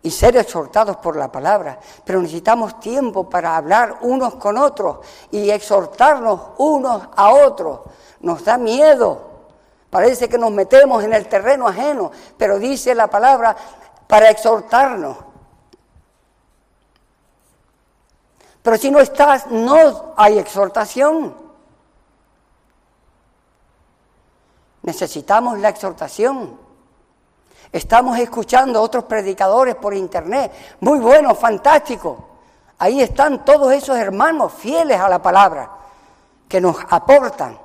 y 0.02 0.10
ser 0.10 0.34
exhortados 0.38 0.96
por 0.96 1.14
la 1.14 1.30
palabra, 1.30 1.78
pero 2.06 2.22
necesitamos 2.22 2.80
tiempo 2.80 3.28
para 3.28 3.54
hablar 3.58 3.98
unos 4.00 4.36
con 4.36 4.56
otros 4.56 5.00
y 5.30 5.50
exhortarnos 5.50 6.40
unos 6.56 7.02
a 7.14 7.34
otros. 7.34 7.80
Nos 8.20 8.42
da 8.42 8.56
miedo 8.56 9.34
Parece 9.90 10.28
que 10.28 10.38
nos 10.38 10.50
metemos 10.50 11.04
en 11.04 11.12
el 11.12 11.28
terreno 11.28 11.68
ajeno, 11.68 12.10
pero 12.38 12.58
dice 12.58 12.96
la 12.96 13.08
palabra 13.08 13.54
para 14.08 14.30
exhortarnos. 14.30 15.18
Pero 18.60 18.76
si 18.78 18.90
no 18.90 19.00
estás, 19.00 19.48
no 19.48 20.14
hay 20.16 20.38
exhortación. 20.40 21.43
Necesitamos 24.84 25.58
la 25.58 25.70
exhortación. 25.70 26.58
Estamos 27.72 28.18
escuchando 28.18 28.78
a 28.78 28.82
otros 28.82 29.04
predicadores 29.04 29.74
por 29.76 29.94
internet, 29.94 30.52
muy 30.80 31.00
buenos, 31.00 31.38
fantásticos. 31.38 32.18
Ahí 32.78 33.00
están 33.00 33.44
todos 33.44 33.72
esos 33.72 33.96
hermanos 33.96 34.52
fieles 34.52 35.00
a 35.00 35.08
la 35.08 35.20
palabra 35.22 35.70
que 36.46 36.60
nos 36.60 36.76
aportan. 36.90 37.58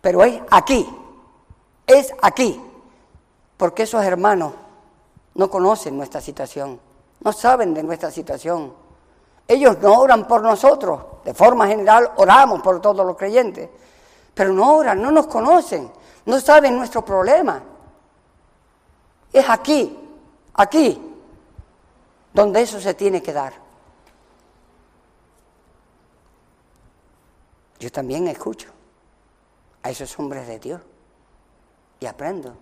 Pero 0.00 0.24
es 0.24 0.40
aquí, 0.50 0.88
es 1.86 2.12
aquí, 2.20 2.60
porque 3.56 3.84
esos 3.84 4.04
hermanos 4.04 4.52
no 5.34 5.48
conocen 5.48 5.96
nuestra 5.96 6.20
situación, 6.20 6.80
no 7.20 7.32
saben 7.32 7.72
de 7.74 7.84
nuestra 7.84 8.10
situación. 8.10 8.74
Ellos 9.46 9.78
no 9.80 9.94
oran 10.00 10.26
por 10.26 10.42
nosotros, 10.42 11.00
de 11.24 11.32
forma 11.32 11.68
general 11.68 12.10
oramos 12.16 12.60
por 12.60 12.80
todos 12.80 13.06
los 13.06 13.16
creyentes, 13.16 13.68
pero 14.34 14.52
no 14.52 14.76
oran, 14.76 15.00
no 15.00 15.10
nos 15.10 15.28
conocen, 15.28 15.90
no 16.28 16.38
saben 16.40 16.76
nuestro 16.76 17.02
problema. 17.02 17.62
Es 19.32 19.48
aquí, 19.48 19.98
aquí, 20.52 21.00
donde 22.34 22.60
eso 22.60 22.78
se 22.78 22.92
tiene 22.92 23.22
que 23.22 23.32
dar. 23.32 23.54
Yo 27.78 27.90
también 27.90 28.28
escucho 28.28 28.68
a 29.82 29.88
esos 29.88 30.18
hombres 30.18 30.46
de 30.46 30.58
Dios 30.58 30.82
y 31.98 32.04
aprendo. 32.04 32.54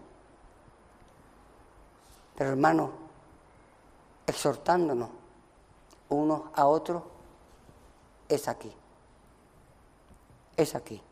Pero 2.36 2.50
hermano, 2.50 2.92
exhortándonos 4.28 5.08
unos 6.10 6.42
a 6.54 6.66
otros, 6.66 7.02
es 8.28 8.46
aquí. 8.46 8.72
Es 10.56 10.76
aquí. 10.76 11.02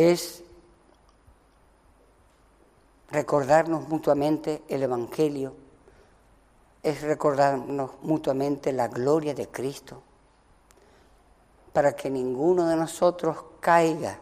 Es 0.00 0.44
recordarnos 3.10 3.88
mutuamente 3.88 4.62
el 4.68 4.84
Evangelio, 4.84 5.54
es 6.84 7.02
recordarnos 7.02 7.90
mutuamente 8.02 8.72
la 8.72 8.86
gloria 8.86 9.34
de 9.34 9.48
Cristo 9.48 10.00
para 11.72 11.96
que 11.96 12.10
ninguno 12.10 12.68
de 12.68 12.76
nosotros 12.76 13.38
caiga 13.58 14.20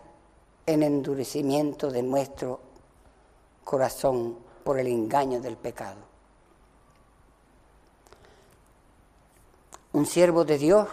en 0.65 0.83
endurecimiento 0.83 1.91
de 1.91 2.03
nuestro 2.03 2.59
corazón 3.63 4.39
por 4.65 4.79
el 4.79 4.87
engaño 4.87 5.43
del 5.43 5.59
pecado. 5.59 6.01
Un 9.93 10.07
siervo 10.07 10.47
de 10.47 10.57
Dios 10.57 10.89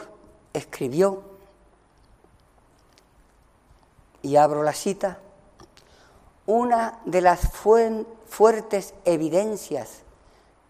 escribió, 0.52 1.33
y 4.24 4.38
abro 4.38 4.64
la 4.64 4.74
cita, 4.74 5.20
una 6.48 7.00
de 7.06 7.22
las 7.22 7.52
fuertes 8.26 8.96
evidencias 9.06 10.02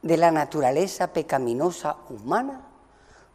de 0.02 0.18
la 0.18 0.32
naturaleza 0.32 1.14
pecaminosa 1.14 1.96
humana 2.10 2.62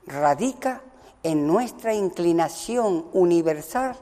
radica 0.06 0.82
en 1.22 1.46
nuestra 1.46 1.94
inclinación 1.94 3.06
universal 3.12 3.96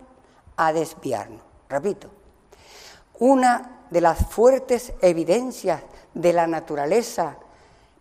a 0.57 0.73
desviarnos. 0.73 1.43
Repito, 1.69 2.09
una 3.19 3.83
de 3.91 4.01
las 4.01 4.27
fuertes 4.27 4.93
evidencias 5.01 5.83
de 6.15 6.33
la 6.33 6.47
naturaleza 6.47 7.37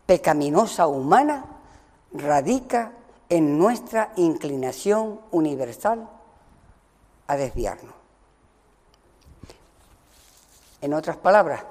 pecaminosa 0.06 0.88
humana 0.88 1.46
radica 2.14 2.92
en 3.30 3.58
nuestra 3.58 4.12
inclinación 4.16 5.20
universal 5.32 6.08
a 7.28 7.36
desviarnos. 7.36 7.95
En 10.86 10.94
otras 10.94 11.18
palabras, 11.18 11.64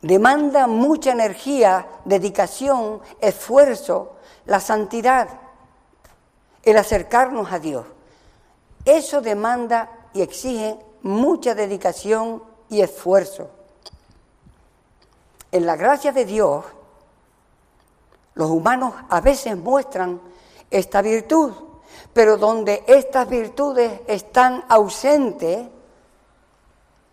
demanda 0.00 0.66
mucha 0.66 1.12
energía, 1.12 1.86
dedicación, 2.06 3.02
esfuerzo, 3.20 4.16
la 4.46 4.60
santidad, 4.60 5.28
el 6.62 6.78
acercarnos 6.78 7.52
a 7.52 7.58
Dios. 7.58 7.84
Eso 8.86 9.20
demanda 9.20 9.90
y 10.14 10.22
exige 10.22 10.78
mucha 11.02 11.54
dedicación 11.54 12.42
y 12.70 12.80
esfuerzo. 12.80 13.50
En 15.52 15.66
la 15.66 15.76
gracia 15.76 16.12
de 16.12 16.24
Dios, 16.24 16.64
los 18.32 18.48
humanos 18.48 18.94
a 19.10 19.20
veces 19.20 19.54
muestran 19.54 20.18
esta 20.70 21.02
virtud, 21.02 21.52
pero 22.14 22.38
donde 22.38 22.84
estas 22.86 23.28
virtudes 23.28 24.00
están 24.06 24.64
ausentes, 24.68 25.68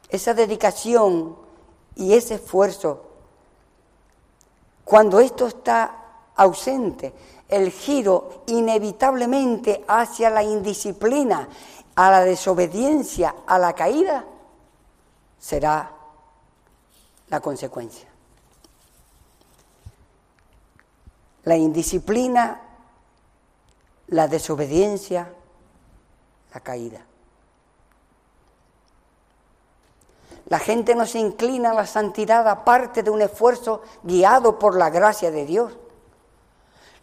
esa 0.09 0.33
dedicación, 0.33 1.35
y 1.95 2.13
ese 2.13 2.35
esfuerzo, 2.35 3.01
cuando 4.83 5.19
esto 5.19 5.47
está 5.47 5.95
ausente, 6.35 7.13
el 7.47 7.71
giro 7.71 8.43
inevitablemente 8.47 9.83
hacia 9.87 10.29
la 10.29 10.43
indisciplina, 10.43 11.47
a 11.95 12.11
la 12.11 12.21
desobediencia, 12.21 13.35
a 13.45 13.59
la 13.59 13.73
caída, 13.73 14.25
será 15.37 15.91
la 17.27 17.39
consecuencia. 17.41 18.07
La 21.43 21.57
indisciplina, 21.57 22.61
la 24.11 24.27
desobediencia, 24.27 25.33
la 26.53 26.59
caída. 26.59 27.05
La 30.47 30.59
gente 30.59 30.95
no 30.95 31.05
se 31.05 31.17
inclina 31.17 31.71
a 31.71 31.73
la 31.73 31.87
santidad 31.87 32.47
aparte 32.47 33.03
de 33.03 33.09
un 33.09 33.21
esfuerzo 33.21 33.81
guiado 34.03 34.59
por 34.59 34.75
la 34.75 34.89
gracia 34.89 35.31
de 35.31 35.45
Dios. 35.45 35.71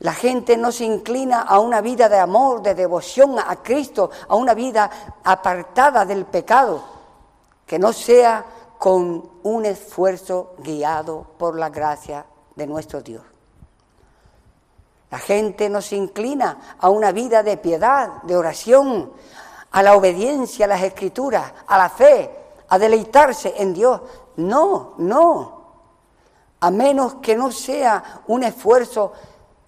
La 0.00 0.12
gente 0.12 0.56
no 0.58 0.70
se 0.70 0.84
inclina 0.84 1.40
a 1.40 1.58
una 1.60 1.80
vida 1.80 2.10
de 2.10 2.18
amor, 2.18 2.62
de 2.62 2.74
devoción 2.74 3.38
a 3.38 3.62
Cristo, 3.62 4.10
a 4.28 4.36
una 4.36 4.52
vida 4.52 4.90
apartada 5.24 6.04
del 6.04 6.26
pecado, 6.26 6.82
que 7.66 7.78
no 7.78 7.92
sea 7.94 8.44
con 8.78 9.30
un 9.42 9.64
esfuerzo 9.64 10.54
guiado 10.58 11.26
por 11.38 11.58
la 11.58 11.70
gracia 11.70 12.26
de 12.54 12.66
nuestro 12.66 13.00
Dios. 13.00 13.27
La 15.10 15.18
gente 15.18 15.68
no 15.68 15.80
se 15.80 15.96
inclina 15.96 16.76
a 16.78 16.90
una 16.90 17.12
vida 17.12 17.42
de 17.42 17.56
piedad, 17.56 18.22
de 18.22 18.36
oración, 18.36 19.12
a 19.70 19.82
la 19.82 19.94
obediencia 19.94 20.64
a 20.64 20.68
las 20.68 20.82
escrituras, 20.82 21.52
a 21.66 21.78
la 21.78 21.88
fe, 21.88 22.30
a 22.68 22.78
deleitarse 22.78 23.54
en 23.56 23.74
Dios. 23.74 24.00
No, 24.36 24.94
no. 24.98 25.58
A 26.60 26.70
menos 26.70 27.16
que 27.16 27.36
no 27.36 27.52
sea 27.52 28.22
un 28.26 28.42
esfuerzo 28.42 29.12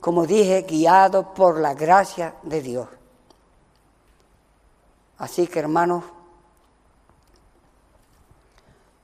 como 0.00 0.26
dije, 0.26 0.62
guiado 0.62 1.34
por 1.34 1.60
la 1.60 1.74
gracia 1.74 2.34
de 2.42 2.62
Dios. 2.62 2.88
Así 5.18 5.46
que 5.46 5.58
hermanos, 5.58 6.04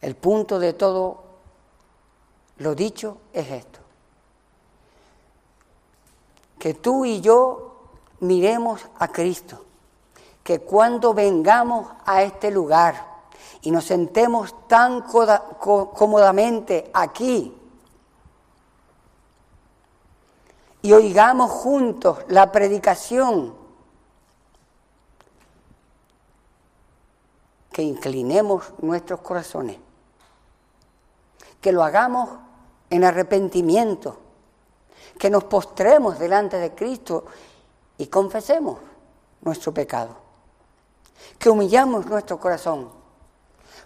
el 0.00 0.16
punto 0.16 0.58
de 0.58 0.72
todo 0.72 1.24
lo 2.58 2.74
dicho 2.74 3.18
es 3.34 3.50
esto. 3.50 3.80
Que 6.58 6.74
tú 6.74 7.04
y 7.04 7.20
yo 7.20 7.76
miremos 8.20 8.86
a 8.98 9.08
Cristo, 9.08 9.64
que 10.42 10.60
cuando 10.60 11.12
vengamos 11.12 11.88
a 12.04 12.22
este 12.22 12.50
lugar 12.50 13.16
y 13.62 13.70
nos 13.70 13.84
sentemos 13.84 14.68
tan 14.68 15.02
cómodamente 15.02 16.90
aquí 16.94 17.52
y 20.82 20.92
oigamos 20.92 21.50
juntos 21.50 22.18
la 22.28 22.52
predicación, 22.52 23.54
que 27.72 27.82
inclinemos 27.82 28.72
nuestros 28.78 29.20
corazones, 29.20 29.78
que 31.60 31.72
lo 31.72 31.82
hagamos 31.82 32.30
en 32.88 33.02
arrepentimiento, 33.02 34.16
que 35.18 35.30
nos 35.30 35.44
postremos 35.44 36.18
delante 36.18 36.58
de 36.58 36.74
Cristo 36.74 37.24
y 37.98 38.06
confesemos 38.06 38.78
nuestro 39.42 39.72
pecado, 39.72 40.16
que 41.38 41.48
humillamos 41.48 42.06
nuestro 42.06 42.38
corazón, 42.38 42.90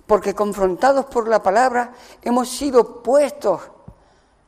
porque 0.07 0.35
confrontados 0.35 1.07
por 1.07 1.28
la 1.28 1.43
palabra 1.43 1.93
hemos 2.22 2.49
sido 2.49 3.03
puestos 3.03 3.61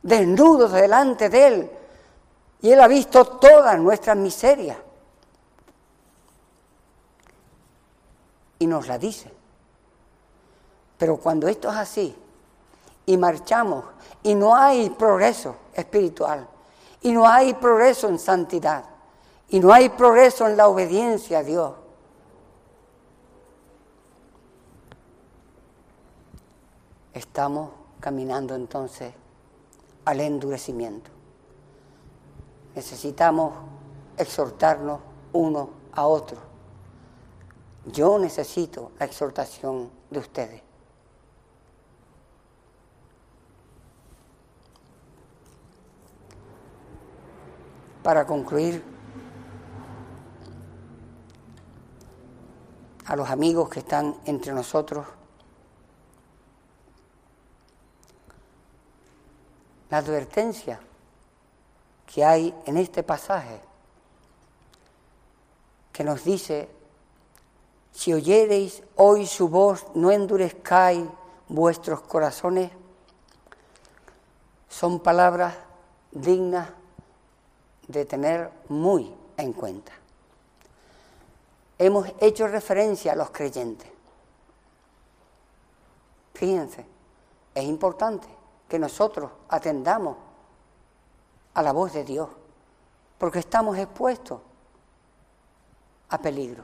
desnudos 0.01 0.71
delante 0.73 1.29
de 1.29 1.47
Él. 1.47 1.71
Y 2.61 2.71
Él 2.71 2.79
ha 2.81 2.87
visto 2.87 3.25
todas 3.25 3.77
nuestras 3.79 4.17
miserias 4.17 4.77
y 8.59 8.67
nos 8.67 8.87
la 8.87 8.97
dice. 8.97 9.31
Pero 10.97 11.17
cuando 11.17 11.47
esto 11.47 11.69
es 11.69 11.75
así 11.75 12.15
y 13.05 13.17
marchamos 13.17 13.85
y 14.23 14.35
no 14.35 14.55
hay 14.55 14.89
progreso 14.89 15.55
espiritual 15.73 16.47
y 17.03 17.11
no 17.11 17.27
hay 17.27 17.53
progreso 17.53 18.07
en 18.07 18.17
santidad 18.17 18.85
y 19.49 19.59
no 19.59 19.71
hay 19.71 19.89
progreso 19.89 20.47
en 20.47 20.57
la 20.57 20.67
obediencia 20.67 21.39
a 21.39 21.43
Dios, 21.43 21.73
estamos 27.13 27.69
caminando 27.99 28.55
entonces 28.55 29.13
al 30.05 30.19
endurecimiento. 30.21 31.11
Necesitamos 32.73 33.53
exhortarnos 34.17 34.99
uno 35.33 35.69
a 35.91 36.07
otro. 36.07 36.37
Yo 37.85 38.17
necesito 38.17 38.91
la 38.97 39.05
exhortación 39.05 39.91
de 40.09 40.19
ustedes. 40.19 40.62
Para 48.03 48.27
concluir, 48.27 48.83
a 53.05 53.15
los 53.15 53.29
amigos 53.29 53.69
que 53.69 53.79
están 53.79 54.15
entre 54.25 54.53
nosotros, 54.53 55.05
la 59.89 59.97
advertencia 59.97 60.79
que 62.05 62.25
hay 62.25 62.53
en 62.65 62.77
este 62.77 63.03
pasaje 63.03 63.61
que 65.91 66.03
nos 66.03 66.23
dice, 66.23 66.69
si 67.91 68.13
oyereis 68.13 68.83
hoy 68.95 69.27
su 69.27 69.47
voz, 69.47 69.85
no 69.93 70.11
endurezcáis 70.11 71.05
vuestros 71.47 72.01
corazones, 72.01 72.71
son 74.67 74.99
palabras 74.99 75.55
dignas 76.11 76.69
de 77.87 78.05
tener 78.05 78.51
muy 78.69 79.13
en 79.37 79.53
cuenta. 79.53 79.91
Hemos 81.77 82.07
hecho 82.19 82.47
referencia 82.47 83.13
a 83.13 83.15
los 83.15 83.29
creyentes. 83.31 83.89
Fíjense, 86.33 86.85
es 87.53 87.63
importante 87.63 88.27
que 88.67 88.79
nosotros 88.79 89.31
atendamos 89.49 90.17
a 91.53 91.61
la 91.61 91.71
voz 91.71 91.93
de 91.93 92.03
Dios, 92.03 92.29
porque 93.17 93.39
estamos 93.39 93.77
expuestos 93.77 94.39
a 96.09 96.17
peligro. 96.17 96.63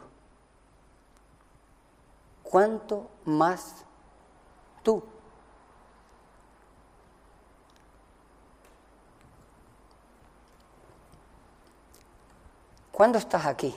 ¿Cuánto 2.43 3.07
más 3.25 3.85
tú? 4.81 5.03
Cuando 12.99 13.17
estás 13.17 13.45
aquí 13.45 13.73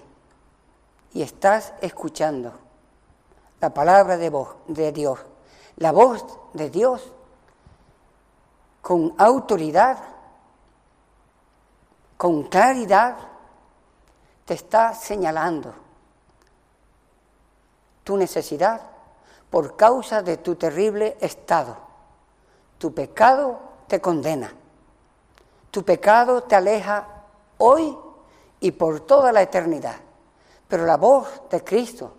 y 1.12 1.22
estás 1.22 1.74
escuchando 1.80 2.52
la 3.60 3.72
palabra 3.72 4.16
de, 4.16 4.28
voz, 4.30 4.56
de 4.66 4.90
Dios, 4.90 5.20
la 5.76 5.92
voz 5.92 6.26
de 6.54 6.70
Dios 6.70 7.12
con 8.80 9.14
autoridad, 9.18 9.96
con 12.16 12.48
claridad, 12.48 13.16
te 14.44 14.54
está 14.54 14.92
señalando 14.92 15.72
tu 18.02 18.16
necesidad 18.16 18.80
por 19.50 19.76
causa 19.76 20.22
de 20.22 20.38
tu 20.38 20.56
terrible 20.56 21.16
estado. 21.20 21.76
Tu 22.76 22.92
pecado 22.92 23.60
te 23.86 24.00
condena. 24.00 24.52
Tu 25.70 25.84
pecado 25.84 26.42
te 26.42 26.56
aleja 26.56 27.06
hoy 27.58 27.96
y 28.62 28.70
por 28.70 29.00
toda 29.00 29.32
la 29.32 29.42
eternidad. 29.42 29.96
Pero 30.66 30.86
la 30.86 30.96
voz 30.96 31.42
de 31.50 31.62
Cristo 31.62 32.14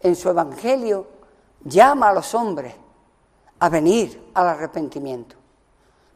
en 0.00 0.14
su 0.14 0.28
Evangelio 0.28 1.06
llama 1.64 2.10
a 2.10 2.12
los 2.12 2.34
hombres 2.34 2.74
a 3.58 3.68
venir 3.70 4.30
al 4.34 4.48
arrepentimiento 4.48 5.36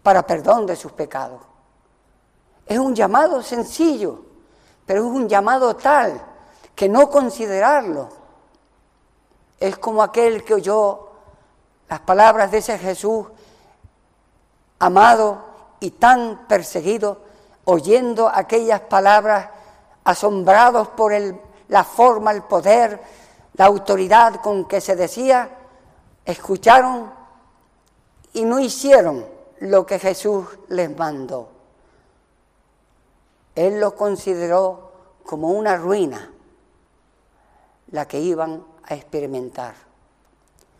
para 0.02 0.22
perdón 0.26 0.66
de 0.66 0.76
sus 0.76 0.92
pecados. 0.92 1.40
Es 2.66 2.78
un 2.78 2.94
llamado 2.94 3.42
sencillo, 3.42 4.22
pero 4.84 5.06
es 5.06 5.10
un 5.10 5.26
llamado 5.26 5.74
tal 5.74 6.22
que 6.74 6.88
no 6.88 7.08
considerarlo 7.08 8.10
es 9.58 9.78
como 9.78 10.02
aquel 10.02 10.44
que 10.44 10.54
oyó 10.54 11.08
las 11.88 12.00
palabras 12.00 12.50
de 12.50 12.58
ese 12.58 12.78
Jesús 12.78 13.26
amado 14.78 15.44
y 15.80 15.92
tan 15.92 16.46
perseguido, 16.46 17.27
oyendo 17.70 18.30
aquellas 18.32 18.80
palabras, 18.80 19.50
asombrados 20.04 20.88
por 20.88 21.12
la 21.68 21.84
forma, 21.84 22.32
el 22.32 22.42
poder, 22.42 22.98
la 23.54 23.66
autoridad 23.66 24.36
con 24.36 24.64
que 24.64 24.80
se 24.80 24.96
decía, 24.96 25.50
escucharon 26.24 27.12
y 28.32 28.46
no 28.46 28.58
hicieron 28.58 29.26
lo 29.60 29.84
que 29.84 29.98
Jesús 29.98 30.46
les 30.68 30.96
mandó. 30.96 31.50
Él 33.54 33.80
lo 33.80 33.94
consideró 33.94 34.92
como 35.26 35.48
una 35.48 35.76
ruina 35.76 36.32
la 37.90 38.08
que 38.08 38.18
iban 38.18 38.64
a 38.84 38.94
experimentar. 38.94 39.74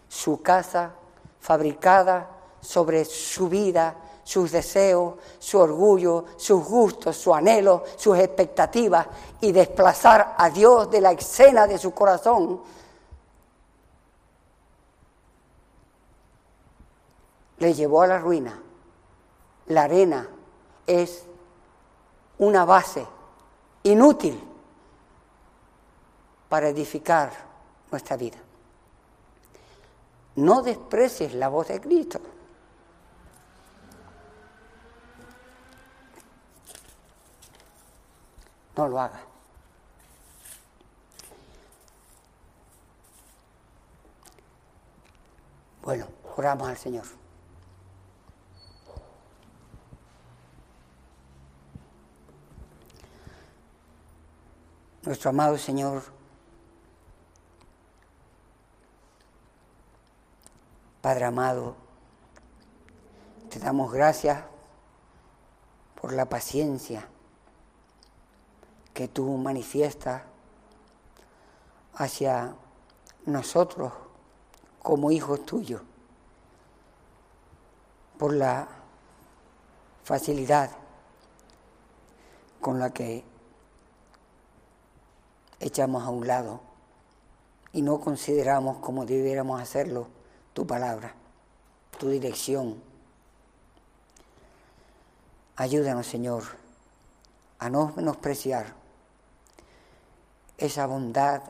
Su 0.09 0.41
casa 0.41 0.93
fabricada 1.39 2.31
sobre 2.63 3.05
su 3.05 3.51
vida, 3.51 3.95
sus 4.29 4.53
deseos, 4.53 5.15
su 5.39 5.59
orgullo, 5.59 6.27
sus 6.37 6.63
gustos, 6.63 7.17
su 7.17 7.35
anhelo, 7.35 7.85
sus 7.97 8.19
expectativas 8.19 9.07
y 9.41 9.53
desplazar 9.53 10.35
a 10.37 10.51
Dios 10.51 10.91
de 10.91 11.01
la 11.01 11.13
escena 11.13 11.67
de 11.67 11.79
su 11.79 11.95
corazón 11.95 12.61
le 17.57 17.73
llevó 17.73 18.03
a 18.03 18.07
la 18.07 18.19
ruina. 18.19 18.61
La 19.69 19.85
arena 19.85 20.29
es 20.87 21.25
una 22.37 22.67
base 22.67 23.07
inútil 23.85 24.39
para 26.51 26.69
edificar 26.69 27.33
nuestra 27.91 28.19
vida. 28.19 28.37
No 30.37 30.61
desprecies 30.61 31.33
la 31.33 31.49
voz 31.49 31.69
de 31.69 31.81
Cristo. 31.81 32.21
no 38.79 38.87
lo 38.87 39.01
haga. 39.01 39.21
Bueno, 45.83 46.07
oramos 46.37 46.69
al 46.69 46.77
Señor. 46.77 47.05
Nuestro 55.03 55.31
amado 55.31 55.59
Señor, 55.59 56.05
Padre 61.01 61.25
amado, 61.25 61.75
te 63.51 63.59
damos 63.59 63.93
gracias 63.93 64.45
por 66.01 66.13
la 66.13 66.29
paciencia 66.29 67.09
que 68.99 69.07
tú 69.07 69.37
manifiestas 69.37 70.23
hacia 71.95 72.57
nosotros 73.27 73.93
como 74.83 75.13
hijos 75.13 75.47
tuyos, 75.47 75.83
por 78.19 78.35
la 78.35 78.67
facilidad 80.03 80.73
con 82.61 82.81
la 82.81 82.91
que 82.91 83.23
echamos 85.61 86.03
a 86.03 86.09
un 86.09 86.27
lado 86.27 86.61
y 87.73 87.83
no 87.83 88.01
consideramos 88.01 88.79
como 88.79 89.07
debiéramos 89.07 89.63
hacerlo 89.63 90.09
tu 90.55 90.67
palabra, 90.67 91.15
tu 92.01 92.09
dirección. 92.09 92.83
Ayúdanos, 95.55 96.09
Señor, 96.09 96.43
a 97.61 97.71
no 97.71 97.93
menospreciar 97.95 98.78
esa 100.59 100.87
bondad, 100.87 101.43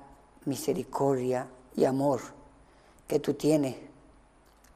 misericordia 0.44 1.48
y 1.74 1.86
amor 1.86 2.20
que 3.06 3.18
tú 3.18 3.34
tienes 3.34 3.76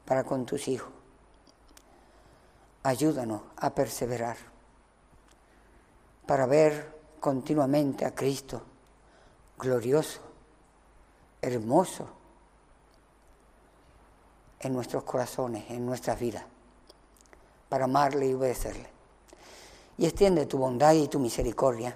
para 0.05 0.23
con 0.23 0.45
tus 0.45 0.67
hijos. 0.67 0.91
Ayúdanos 2.81 3.41
a 3.57 3.73
perseverar 3.73 4.35
para 6.25 6.45
ver 6.47 6.93
continuamente 7.19 8.05
a 8.05 8.13
Cristo 8.13 8.63
glorioso, 9.57 10.19
hermoso 11.41 12.07
en 14.59 14.73
nuestros 14.73 15.03
corazones, 15.03 15.69
en 15.69 15.85
nuestras 15.85 16.19
vidas, 16.19 16.43
para 17.69 17.85
amarle 17.85 18.27
y 18.27 18.33
obedecerle. 18.33 18.89
Y 19.97 20.05
extiende 20.05 20.45
tu 20.45 20.57
bondad 20.57 20.93
y 20.93 21.07
tu 21.07 21.19
misericordia 21.19 21.95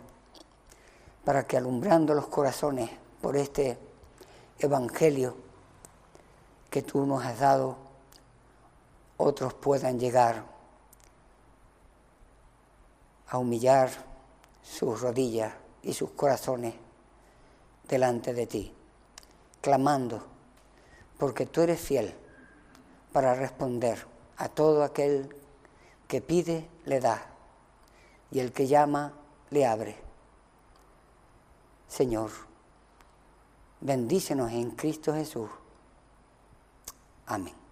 para 1.28 1.46
que 1.46 1.58
alumbrando 1.58 2.14
los 2.14 2.28
corazones 2.28 2.90
por 3.22 3.36
este 3.36 3.78
Evangelio 4.60 5.36
que 6.70 6.82
tú 6.82 7.06
nos 7.06 7.22
has 7.26 7.38
dado, 7.38 7.76
otros 9.18 9.54
puedan 9.54 10.00
llegar 10.00 10.46
a 13.28 13.38
humillar 13.40 13.90
sus 14.64 15.02
rodillas 15.02 15.54
y 15.84 15.92
sus 15.92 16.12
corazones 16.12 16.76
delante 17.90 18.34
de 18.34 18.48
ti, 18.48 18.74
clamando, 19.60 20.24
porque 21.18 21.46
tú 21.46 21.60
eres 21.60 21.82
fiel 21.82 22.16
para 23.12 23.36
responder 23.36 24.08
a 24.38 24.48
todo 24.48 24.82
aquel 24.82 25.36
que 26.08 26.22
pide, 26.22 26.70
le 26.86 27.02
da, 27.02 27.22
y 28.32 28.40
el 28.40 28.54
que 28.54 28.68
llama, 28.68 29.12
le 29.50 29.66
abre. 29.66 30.07
Señor, 31.88 32.32
bendícenos 33.82 34.52
en 34.52 34.72
Cristo 34.72 35.14
Jesús. 35.14 35.50
Amén. 37.26 37.67